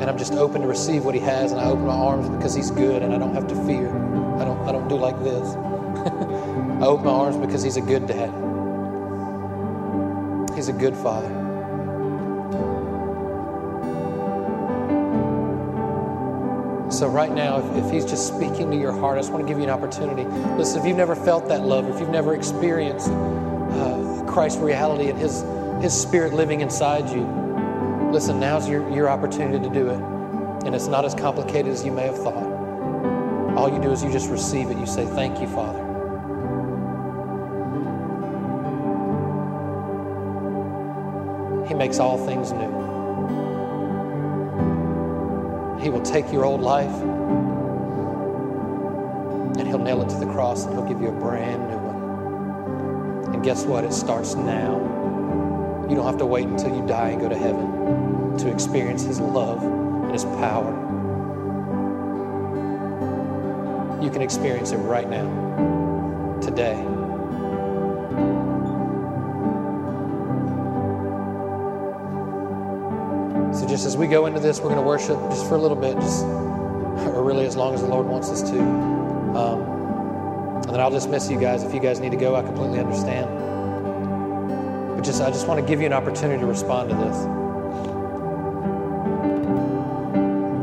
and 0.00 0.10
I'm 0.10 0.18
just 0.18 0.34
open 0.34 0.62
to 0.62 0.66
receive 0.66 1.04
what 1.04 1.14
He 1.14 1.20
has, 1.20 1.52
and 1.52 1.60
I 1.60 1.66
open 1.66 1.86
my 1.86 1.94
arms 1.94 2.28
because 2.28 2.54
He's 2.54 2.72
good, 2.72 3.02
and 3.02 3.14
I 3.14 3.18
don't 3.18 3.34
have 3.34 3.46
to 3.46 3.54
fear. 3.64 3.88
I 4.36 4.44
don't. 4.44 4.58
I 4.68 4.72
don't 4.72 4.88
do 4.88 4.96
like 4.96 5.16
this. 5.22 5.54
I 6.06 6.86
open 6.86 7.06
my 7.06 7.12
arms 7.12 7.36
because 7.36 7.62
He's 7.62 7.76
a 7.76 7.80
good 7.80 8.06
dad. 8.06 8.30
He's 10.54 10.68
a 10.68 10.72
good 10.72 10.96
father. 10.96 11.40
So, 16.90 17.08
right 17.08 17.32
now, 17.32 17.58
if, 17.58 17.84
if, 17.84 17.90
He's 17.90 18.04
just 18.04 18.28
speaking 18.28 18.70
to 18.70 18.76
your 18.76 18.92
heart, 18.92 19.16
I 19.16 19.20
just 19.20 19.32
want 19.32 19.46
to 19.46 19.48
give 19.48 19.58
you 19.58 19.64
an 19.64 19.70
opportunity. 19.70 20.24
Listen, 20.56 20.80
if 20.80 20.86
you've 20.86 20.96
never 20.96 21.16
felt 21.16 21.48
that 21.48 21.62
love, 21.62 21.88
if 21.88 21.98
you've 22.00 22.10
never 22.10 22.34
experienced 22.34 23.08
uh, 23.08 24.24
Christ's 24.26 24.58
reality 24.58 25.08
and 25.08 25.18
His, 25.18 25.42
His 25.80 25.98
Spirit 25.98 26.34
living 26.34 26.60
inside 26.60 27.08
you, 27.08 27.42
Listen, 28.12 28.38
now's 28.38 28.68
your, 28.68 28.86
your 28.90 29.08
opportunity 29.08 29.58
to 29.66 29.72
do 29.72 29.88
it. 29.88 29.98
And 30.66 30.74
it's 30.74 30.86
not 30.86 31.06
as 31.06 31.14
complicated 31.14 31.72
as 31.72 31.82
you 31.82 31.92
may 31.92 32.02
have 32.02 32.18
thought. 32.18 32.44
All 33.56 33.72
you 33.72 33.80
do 33.80 33.90
is 33.90 34.04
you 34.04 34.12
just 34.12 34.28
receive 34.28 34.70
it. 34.70 34.76
You 34.76 34.84
say, 34.84 35.06
Thank 35.06 35.40
you, 35.40 35.46
Father. 35.46 35.81
Makes 41.82 41.98
all 41.98 42.16
things 42.16 42.52
new. 42.52 42.70
He 45.82 45.90
will 45.90 46.00
take 46.02 46.30
your 46.32 46.44
old 46.44 46.60
life 46.60 46.94
and 49.58 49.66
He'll 49.66 49.80
nail 49.80 50.00
it 50.00 50.08
to 50.10 50.16
the 50.20 50.26
cross 50.26 50.64
and 50.64 50.74
He'll 50.74 50.86
give 50.86 51.00
you 51.00 51.08
a 51.08 51.20
brand 51.20 51.68
new 51.68 51.78
one. 51.78 53.34
And 53.34 53.42
guess 53.42 53.64
what? 53.64 53.82
It 53.82 53.92
starts 53.92 54.36
now. 54.36 54.76
You 55.90 55.96
don't 55.96 56.06
have 56.06 56.18
to 56.18 56.24
wait 56.24 56.46
until 56.46 56.72
you 56.72 56.86
die 56.86 57.08
and 57.08 57.20
go 57.20 57.28
to 57.28 57.36
heaven 57.36 58.38
to 58.38 58.48
experience 58.48 59.02
His 59.02 59.18
love 59.18 59.60
and 59.64 60.12
His 60.12 60.24
power. 60.24 60.70
You 64.00 64.08
can 64.08 64.22
experience 64.22 64.70
it 64.70 64.76
right 64.76 65.10
now, 65.10 66.38
today. 66.40 67.01
Just 73.72 73.86
as 73.86 73.96
we 73.96 74.06
go 74.06 74.26
into 74.26 74.38
this, 74.38 74.60
we're 74.60 74.68
going 74.68 74.76
to 74.76 74.82
worship 74.82 75.18
just 75.30 75.48
for 75.48 75.54
a 75.54 75.58
little 75.58 75.78
bit, 75.78 75.94
just, 75.94 76.24
or 76.26 77.24
really 77.24 77.46
as 77.46 77.56
long 77.56 77.72
as 77.72 77.80
the 77.80 77.86
Lord 77.86 78.06
wants 78.06 78.28
us 78.28 78.42
to. 78.50 78.60
Um, 78.60 79.62
and 80.56 80.74
then 80.74 80.78
I'll 80.78 80.90
dismiss 80.90 81.30
you 81.30 81.40
guys. 81.40 81.62
If 81.62 81.72
you 81.72 81.80
guys 81.80 81.98
need 81.98 82.10
to 82.10 82.18
go, 82.18 82.36
I 82.36 82.42
completely 82.42 82.80
understand. 82.80 83.30
But 84.94 85.02
just 85.02 85.22
I 85.22 85.30
just 85.30 85.48
want 85.48 85.58
to 85.58 85.66
give 85.66 85.80
you 85.80 85.86
an 85.86 85.94
opportunity 85.94 86.38
to 86.38 86.46
respond 86.46 86.90
to 86.90 86.96
this. 86.96 87.16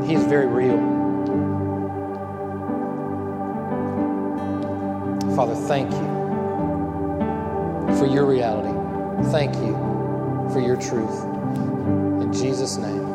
He 0.08 0.14
is 0.14 0.24
very 0.26 0.46
real. 0.46 0.78
Father, 5.36 5.56
thank 5.56 5.92
you 5.92 6.08
for 7.98 8.06
your 8.06 8.26
reality. 8.28 8.70
Thank 9.32 9.56
you 9.56 9.74
for 10.54 10.60
your 10.60 10.76
truth. 10.76 12.09
Jesus' 12.32 12.78
name. 12.78 13.09